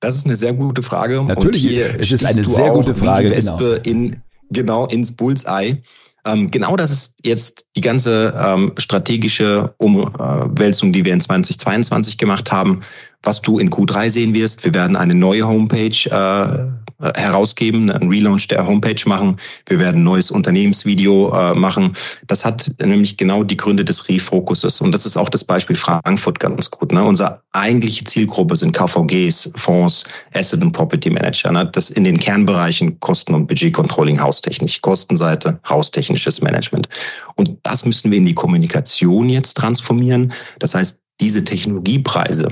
Das 0.01 0.17
ist 0.17 0.25
eine 0.25 0.35
sehr 0.35 0.53
gute 0.53 0.83
Frage. 0.83 1.23
Natürlich, 1.23 1.77
es 1.97 2.11
ist 2.11 2.25
eine 2.25 2.43
sehr 2.43 2.71
gute 2.71 2.93
Frage. 2.93 3.29
Genau. 3.29 3.57
In, 3.85 4.17
genau 4.51 4.85
ins 4.85 5.13
Bullseye. 5.13 5.81
Ähm, 6.25 6.49
genau 6.49 6.75
das 6.75 6.89
ist 6.89 7.15
jetzt 7.23 7.67
die 7.75 7.81
ganze 7.81 8.33
ähm, 8.41 8.73
strategische 8.77 9.75
Umwälzung, 9.77 10.91
die 10.91 11.05
wir 11.05 11.13
in 11.13 11.21
2022 11.21 12.17
gemacht 12.17 12.51
haben, 12.51 12.81
was 13.21 13.41
du 13.41 13.59
in 13.59 13.69
Q3 13.69 14.09
sehen 14.09 14.33
wirst. 14.33 14.63
Wir 14.63 14.73
werden 14.73 14.95
eine 14.95 15.13
neue 15.13 15.47
Homepage 15.47 16.09
äh, 16.09 16.84
herausgeben, 16.99 17.89
einen 17.89 18.09
Relaunch 18.09 18.47
der 18.47 18.65
Homepage 18.65 19.01
machen. 19.05 19.37
Wir 19.67 19.79
werden 19.79 20.01
ein 20.01 20.03
neues 20.03 20.31
Unternehmensvideo 20.31 21.33
äh, 21.33 21.53
machen. 21.53 21.91
Das 22.27 22.45
hat 22.45 22.71
nämlich 22.81 23.17
genau 23.17 23.43
die 23.43 23.57
Gründe 23.57 23.83
des 23.83 24.07
Refocuses. 24.07 24.81
Und 24.81 24.91
das 24.91 25.05
ist 25.05 25.17
auch 25.17 25.29
das 25.29 25.43
Beispiel 25.43 25.75
Frankfurt 25.75 26.39
ganz 26.39 26.71
gut. 26.71 26.91
Ne? 26.91 27.03
Unsere 27.03 27.41
eigentliche 27.53 28.05
Zielgruppe 28.05 28.55
sind 28.55 28.75
KVGs, 28.75 29.51
Fonds, 29.55 30.05
Asset 30.33 30.61
und 30.61 30.71
Property 30.71 31.09
Manager. 31.09 31.51
Ne? 31.51 31.69
Das 31.71 31.89
in 31.89 32.03
den 32.03 32.19
Kernbereichen 32.19 32.99
Kosten- 32.99 33.33
und 33.33 33.47
Budgetcontrolling, 33.47 34.21
haustechnisch, 34.21 34.81
Kostenseite, 34.81 35.59
haustechnisches 35.67 36.41
Management. 36.41 36.87
Und 37.35 37.57
das 37.63 37.85
müssen 37.85 38.11
wir 38.11 38.17
in 38.17 38.25
die 38.25 38.35
Kommunikation 38.35 39.29
jetzt 39.29 39.55
transformieren. 39.55 40.31
Das 40.59 40.75
heißt, 40.75 41.01
diese 41.19 41.43
Technologiepreise, 41.43 42.49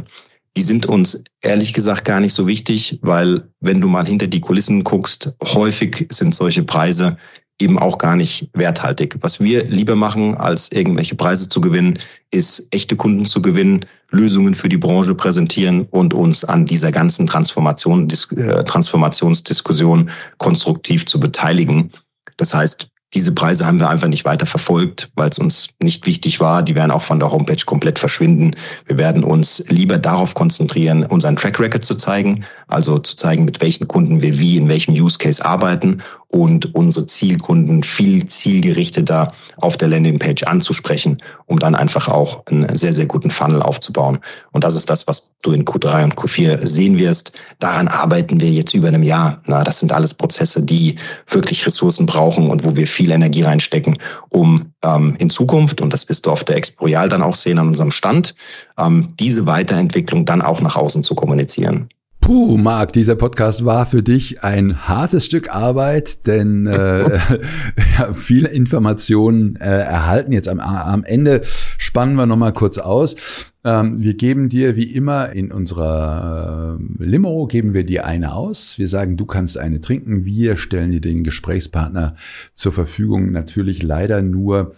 die 0.56 0.62
sind 0.62 0.86
uns 0.86 1.24
ehrlich 1.42 1.74
gesagt 1.74 2.06
gar 2.06 2.20
nicht 2.20 2.34
so 2.34 2.48
wichtig, 2.48 3.00
weil 3.02 3.48
wenn 3.60 3.82
du 3.82 3.88
mal 3.88 4.06
hinter 4.06 4.28
die 4.28 4.42
Kulissen 4.42 4.84
guckst, 4.84 5.36
häufig 5.42 6.08
sind 6.12 6.36
solche 6.36 6.64
Preise 6.64 7.18
eben 7.60 7.80
auch 7.80 7.98
gar 7.98 8.16
nicht 8.16 8.50
werthaltig. 8.54 9.18
Was 9.22 9.40
wir 9.40 9.66
lieber 9.66 9.96
machen, 9.96 10.36
als 10.36 10.72
irgendwelche 10.72 11.16
Preise 11.16 11.50
zu 11.50 11.62
gewinnen, 11.62 12.00
ist 12.32 12.68
echte 12.72 12.96
Kunden 12.96 13.26
zu 13.26 13.42
gewinnen, 13.42 13.86
Lösungen 14.10 14.54
für 14.54 14.70
die 14.70 14.78
Branche 14.78 15.16
präsentieren 15.16 15.88
und 15.92 16.14
uns 16.14 16.44
an 16.44 16.66
dieser 16.66 16.92
ganzen 16.92 17.28
Transformation, 17.28 18.08
äh, 18.36 18.64
Transformationsdiskussion 18.64 20.10
konstruktiv 20.38 21.06
zu 21.06 21.20
beteiligen. 21.20 21.92
Das 22.38 22.54
heißt, 22.54 22.90
diese 23.14 23.32
Preise 23.32 23.66
haben 23.66 23.80
wir 23.80 23.90
einfach 23.90 24.08
nicht 24.08 24.26
weiter 24.26 24.46
verfolgt, 24.46 25.12
weil 25.16 25.30
es 25.30 25.40
uns 25.40 25.70
nicht 25.82 26.06
wichtig 26.06 26.40
war. 26.40 26.64
Die 26.64 26.76
werden 26.76 26.92
auch 26.92 27.02
von 27.02 27.20
der 27.20 27.32
Homepage 27.32 27.64
komplett 27.66 28.00
verschwinden. 28.00 28.56
Wir 28.88 28.98
werden 28.98 29.24
uns 29.24 29.64
lieber 29.68 29.98
darauf 29.98 30.34
konzentrieren, 30.34 31.06
unseren 31.06 31.36
Track 31.36 31.60
Record 31.60 31.84
zu 31.84 31.96
zeigen, 31.96 32.44
also 32.68 33.00
zu 33.00 33.16
zeigen, 33.16 33.46
mit 33.46 33.62
welchen 33.62 33.88
Kunden 33.88 34.22
wir 34.22 34.40
wie 34.40 34.58
in 34.58 34.68
welchem 34.68 34.94
Use 34.94 35.18
Case 35.18 35.44
arbeiten 35.44 36.02
und 36.34 36.74
unsere 36.74 37.06
Zielkunden 37.06 37.84
viel 37.84 38.26
zielgerichteter 38.26 39.32
auf 39.58 39.78
der 39.78 39.90
Landingpage 39.90 40.42
anzusprechen, 40.44 41.22
um 41.46 41.60
dann 41.60 41.76
einfach 41.76 42.08
auch 42.08 42.44
einen 42.48 42.76
sehr, 42.76 42.92
sehr 42.92 43.06
guten 43.06 43.30
Funnel 43.30 43.62
aufzubauen. 43.62 44.18
Und 44.52 44.64
das 44.64 44.76
ist 44.76 44.90
das, 44.90 45.06
was 45.06 45.30
du 45.44 45.52
in 45.52 45.64
Q3 45.64 46.06
und 46.06 46.16
Q4 46.16 46.66
sehen 46.66 46.98
wirst. 46.98 47.34
Daran 47.60 47.88
arbeiten 47.88 48.42
wir 48.42 48.50
jetzt 48.50 48.74
über 48.74 48.88
einem 48.88 49.04
Jahr. 49.04 49.44
Na, 49.46 49.64
das 49.64 49.80
sind 49.80 49.94
alles 49.94 50.16
Prozesse, 50.16 50.64
die 50.64 50.96
wirklich 51.28 51.68
Ressourcen 51.68 52.08
brauchen 52.08 52.50
und 52.50 52.64
wo 52.66 52.76
wir 52.76 52.88
viel 52.88 53.12
Energie 53.12 53.44
reinstecken, 53.44 54.00
um 54.32 54.74
ähm, 54.84 55.16
in 55.20 55.30
Zukunft, 55.30 55.82
und 55.82 55.94
das 55.94 56.10
wirst 56.10 56.26
du 56.26 56.32
auf 56.32 56.44
der 56.44 56.58
Expoial 56.58 57.10
dann 57.10 57.22
auch 57.22 57.36
sehen 57.36 57.60
an 57.60 57.68
unserem 57.68 57.92
Stand, 57.92 58.34
ähm, 58.80 59.14
diese 59.20 59.46
Weiterentwicklung 59.46 60.26
dann 60.26 60.42
auch 60.42 60.62
nach 60.62 60.78
außen 60.78 61.04
zu 61.04 61.14
kommunizieren. 61.14 61.90
Puh, 62.24 62.56
Marc, 62.56 62.94
dieser 62.94 63.18
Podcast 63.18 63.66
war 63.66 63.86
für 63.86 64.02
dich 64.02 64.46
ein 64.46 64.88
hartes 64.88 65.26
Stück 65.26 65.54
Arbeit, 65.54 66.26
denn 66.26 66.66
äh, 66.68 67.18
ja, 67.98 68.14
viele 68.14 68.48
Informationen 68.48 69.58
äh, 69.58 69.82
erhalten. 69.82 70.32
Jetzt 70.32 70.48
am, 70.48 70.62
am 70.62 71.04
Ende 71.04 71.42
spannen 71.44 72.16
wir 72.16 72.26
nochmal 72.26 72.54
kurz 72.54 72.78
aus. 72.78 73.52
Ähm, 73.66 74.04
wir 74.04 74.16
geben 74.16 74.50
dir 74.50 74.76
wie 74.76 74.92
immer 74.92 75.32
in 75.32 75.52
unserer 75.52 76.78
äh, 77.00 77.04
Limo, 77.04 77.48
geben 77.48 77.74
wir 77.74 77.86
dir 77.86 78.06
eine 78.06 78.34
aus. 78.34 78.78
Wir 78.78 78.90
sagen, 78.90 79.16
du 79.16 79.26
kannst 79.26 79.58
eine 79.58 79.80
trinken. 79.80 80.26
Wir 80.26 80.58
stellen 80.58 80.92
dir 80.92 81.00
den 81.00 81.24
Gesprächspartner 81.24 82.16
zur 82.54 82.74
Verfügung. 82.74 83.32
Natürlich 83.32 83.82
leider 83.82 84.22
nur 84.22 84.76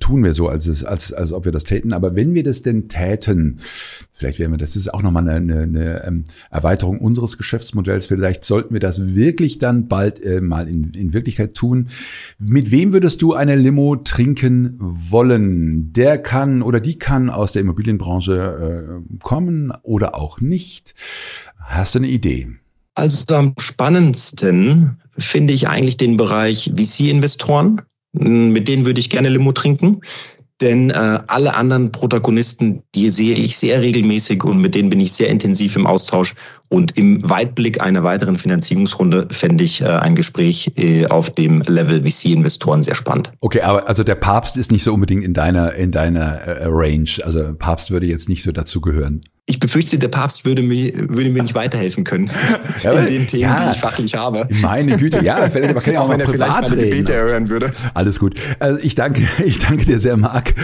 tun 0.00 0.22
wir 0.22 0.34
so, 0.34 0.48
als, 0.48 0.84
als, 0.84 1.14
als 1.14 1.32
ob 1.32 1.46
wir 1.46 1.52
das 1.52 1.64
täten. 1.64 1.94
Aber 1.94 2.14
wenn 2.14 2.34
wir 2.34 2.42
das 2.42 2.60
denn 2.60 2.88
täten, 2.88 3.56
vielleicht 4.12 4.38
wären 4.38 4.50
wir, 4.50 4.58
das 4.58 4.76
ist 4.76 4.92
auch 4.92 5.02
nochmal 5.02 5.26
eine, 5.26 5.36
eine, 5.36 5.62
eine 5.62 6.04
ähm, 6.04 6.24
Erweiterung 6.50 6.98
unseres 6.98 7.38
Geschäftsmodells. 7.38 8.04
Vielleicht 8.04 8.44
sollten 8.44 8.74
wir 8.74 8.80
das 8.80 9.14
wirklich 9.14 9.58
dann 9.58 9.88
bald 9.88 10.22
äh, 10.22 10.42
mal 10.42 10.68
in, 10.68 10.92
in 10.92 11.14
Wirklichkeit 11.14 11.54
tun. 11.54 11.88
Mit 12.38 12.70
wem 12.70 12.92
würdest 12.92 13.22
du 13.22 13.32
eine 13.32 13.56
Limo 13.56 13.96
trinken 13.96 14.76
wollen? 14.78 15.92
Der 15.94 16.18
kann 16.18 16.60
oder 16.60 16.80
die 16.80 16.98
kann 16.98 17.30
aus 17.30 17.52
der 17.52 17.62
Immobilienbranche 17.62 18.25
Branche 18.26 19.02
äh, 19.02 19.18
kommen 19.22 19.72
oder 19.82 20.14
auch 20.14 20.40
nicht? 20.40 20.94
Hast 21.58 21.94
du 21.94 22.00
eine 22.00 22.08
Idee? 22.08 22.48
Also 22.94 23.34
am 23.34 23.54
spannendsten 23.58 25.00
finde 25.18 25.52
ich 25.52 25.68
eigentlich 25.68 25.96
den 25.96 26.16
Bereich 26.16 26.72
VC-Investoren. 26.76 27.82
Mit 28.12 28.68
denen 28.68 28.86
würde 28.86 29.00
ich 29.00 29.10
gerne 29.10 29.28
Limo 29.28 29.52
trinken. 29.52 30.00
Denn 30.62 30.88
äh, 30.88 31.18
alle 31.26 31.54
anderen 31.54 31.92
Protagonisten, 31.92 32.82
die 32.94 33.10
sehe 33.10 33.34
ich 33.34 33.58
sehr 33.58 33.82
regelmäßig 33.82 34.42
und 34.42 34.58
mit 34.58 34.74
denen 34.74 34.88
bin 34.88 35.00
ich 35.00 35.12
sehr 35.12 35.28
intensiv 35.28 35.76
im 35.76 35.86
Austausch. 35.86 36.34
Und 36.68 36.96
im 36.96 37.28
Weitblick 37.28 37.80
einer 37.82 38.02
weiteren 38.02 38.38
Finanzierungsrunde 38.38 39.28
fände 39.30 39.62
ich 39.62 39.82
äh, 39.82 39.86
ein 39.86 40.14
Gespräch 40.14 40.72
äh, 40.76 41.06
auf 41.06 41.30
dem 41.30 41.62
Level 41.62 42.02
VC-Investoren 42.02 42.82
sehr 42.82 42.94
spannend. 42.94 43.32
Okay, 43.40 43.60
aber 43.60 43.86
also 43.86 44.02
der 44.02 44.16
Papst 44.16 44.56
ist 44.56 44.72
nicht 44.72 44.82
so 44.82 44.94
unbedingt 44.94 45.24
in 45.24 45.34
deiner 45.34 45.74
in 45.74 45.92
deiner 45.92 46.40
äh, 46.40 46.64
Range. 46.66 47.10
Also 47.22 47.54
Papst 47.54 47.90
würde 47.90 48.06
jetzt 48.06 48.28
nicht 48.28 48.42
so 48.42 48.50
dazu 48.50 48.80
gehören 48.80 49.20
ich 49.48 49.60
befürchte, 49.60 49.96
der 49.96 50.08
Papst 50.08 50.44
würde 50.44 50.62
mir, 50.62 50.92
würde 50.94 51.30
mir 51.30 51.42
nicht 51.42 51.54
weiterhelfen 51.54 52.02
können 52.02 52.28
ja, 52.82 52.92
in 52.92 53.06
den 53.06 53.26
Themen, 53.28 53.42
ja, 53.42 53.64
die 53.64 53.76
ich 53.76 53.80
fachlich 53.80 54.16
habe. 54.16 54.48
Meine 54.60 54.96
Güte, 54.96 55.24
ja, 55.24 55.48
vielleicht, 55.48 55.72
man 55.72 55.82
kann 55.82 55.94
ja 55.94 56.00
auch, 56.00 56.04
auch 56.04 56.16
mal 56.16 56.18
privat 56.18 56.70
reden. 56.72 56.90
Gebete 56.90 57.14
erhören 57.14 57.48
würde. 57.48 57.72
Alles 57.94 58.18
gut. 58.18 58.34
Also 58.58 58.80
ich 58.82 58.96
danke, 58.96 59.28
ich 59.44 59.60
danke 59.60 59.84
dir 59.84 60.00
sehr, 60.00 60.16
Marc. 60.16 60.54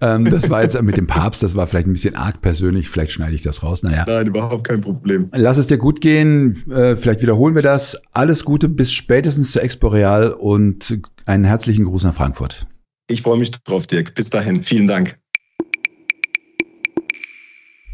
Ähm, 0.00 0.24
das 0.24 0.50
war 0.50 0.62
jetzt 0.62 0.80
mit 0.82 0.96
dem 0.96 1.06
Papst, 1.06 1.42
das 1.44 1.54
war 1.54 1.68
vielleicht 1.68 1.86
ein 1.86 1.92
bisschen 1.92 2.16
arg 2.16 2.40
persönlich. 2.40 2.88
Vielleicht 2.88 3.12
schneide 3.12 3.34
ich 3.36 3.42
das 3.42 3.62
raus. 3.62 3.84
Naja. 3.84 4.04
Nein, 4.08 4.26
überhaupt 4.26 4.66
kein 4.66 4.80
Problem. 4.80 5.28
Lass 5.32 5.56
es 5.56 5.68
dir 5.68 5.78
gut 5.78 6.00
gehen. 6.00 6.68
Äh, 6.68 6.96
vielleicht 6.96 7.22
wiederholen 7.22 7.54
wir 7.54 7.62
das. 7.62 8.02
Alles 8.12 8.44
Gute 8.44 8.68
bis 8.68 8.92
spätestens 8.92 9.52
zur 9.52 9.62
Expo 9.62 9.86
Real 9.86 10.32
und 10.32 10.98
einen 11.26 11.44
herzlichen 11.44 11.84
Gruß 11.84 12.02
nach 12.02 12.14
Frankfurt. 12.14 12.66
Ich 13.08 13.22
freue 13.22 13.38
mich 13.38 13.52
drauf, 13.52 13.86
Dirk. 13.86 14.14
Bis 14.14 14.30
dahin. 14.30 14.64
Vielen 14.64 14.88
Dank. 14.88 15.21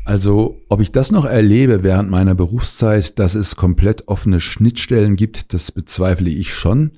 Also, 0.09 0.63
ob 0.71 0.81
ich 0.81 0.91
das 0.91 1.13
noch 1.13 1.27
erlebe 1.27 1.83
während 1.83 2.09
meiner 2.09 2.35
Berufszeit, 2.35 3.19
dass 3.19 3.35
es 3.35 3.57
komplett 3.57 4.09
offene 4.09 4.41
Schnittstellen 4.41 5.17
gibt, 5.17 5.53
das 5.53 5.71
bezweifle 5.71 6.31
ich 6.31 6.55
schon. 6.55 6.93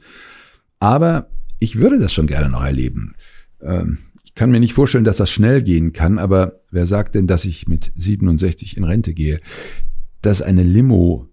Aber 0.79 1.27
ich 1.59 1.81
würde 1.81 1.99
das 1.99 2.13
schon 2.13 2.29
gerne 2.29 2.49
noch 2.49 2.63
erleben. 2.63 3.17
Ähm, 3.61 3.99
ich 4.23 4.37
kann 4.37 4.53
mir 4.53 4.61
nicht 4.61 4.75
vorstellen, 4.75 5.03
dass 5.03 5.17
das 5.17 5.29
schnell 5.29 5.65
gehen 5.65 5.93
kann, 5.93 6.21
aber 6.21 6.61
wer 6.71 6.87
sagt 6.87 7.17
denn, 7.17 7.27
dass 7.27 7.47
ich 7.47 7.67
mit 7.67 7.91
67 7.97 8.77
in 8.77 8.85
Rente 8.85 9.13
gehe? 9.13 9.41
Dass 10.23 10.41
eine 10.41 10.63
Limo 10.63 11.27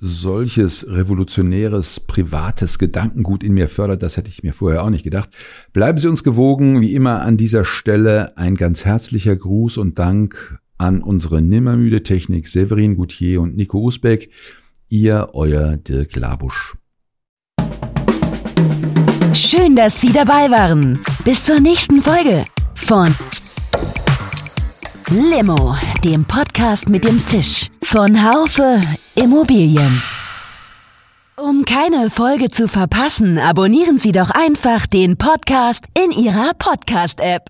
solches 0.00 0.86
revolutionäres, 0.88 1.98
privates 1.98 2.78
Gedankengut 2.78 3.42
in 3.42 3.52
mir 3.52 3.68
fördert, 3.68 4.04
das 4.04 4.16
hätte 4.16 4.28
ich 4.28 4.44
mir 4.44 4.52
vorher 4.52 4.84
auch 4.84 4.90
nicht 4.90 5.02
gedacht. 5.02 5.30
Bleiben 5.72 5.98
Sie 5.98 6.06
uns 6.06 6.22
gewogen, 6.22 6.80
wie 6.80 6.94
immer 6.94 7.22
an 7.22 7.36
dieser 7.36 7.64
Stelle 7.64 8.36
ein 8.38 8.54
ganz 8.54 8.84
herzlicher 8.84 9.34
Gruß 9.34 9.76
und 9.76 9.98
Dank 9.98 10.59
an 10.80 11.02
unsere 11.02 11.42
nimmermüde 11.42 12.02
Technik 12.02 12.48
Severin 12.48 12.96
Goutier 12.96 13.42
und 13.42 13.54
Nico 13.54 13.78
Usbeck. 13.78 14.30
Ihr, 14.88 15.28
euer 15.34 15.76
Dirk 15.76 16.16
Labusch. 16.16 16.74
Schön, 19.34 19.76
dass 19.76 20.00
Sie 20.00 20.12
dabei 20.12 20.50
waren. 20.50 21.00
Bis 21.24 21.44
zur 21.44 21.60
nächsten 21.60 22.02
Folge 22.02 22.44
von 22.74 23.14
Limo, 25.10 25.76
dem 26.02 26.24
Podcast 26.24 26.88
mit 26.88 27.04
dem 27.04 27.18
Zisch 27.20 27.68
von 27.82 28.24
Haufe 28.24 28.80
Immobilien. 29.14 30.02
Um 31.36 31.64
keine 31.64 32.10
Folge 32.10 32.50
zu 32.50 32.68
verpassen, 32.68 33.38
abonnieren 33.38 33.98
Sie 33.98 34.12
doch 34.12 34.30
einfach 34.30 34.86
den 34.86 35.16
Podcast 35.16 35.84
in 35.94 36.10
Ihrer 36.10 36.52
Podcast-App. 36.54 37.48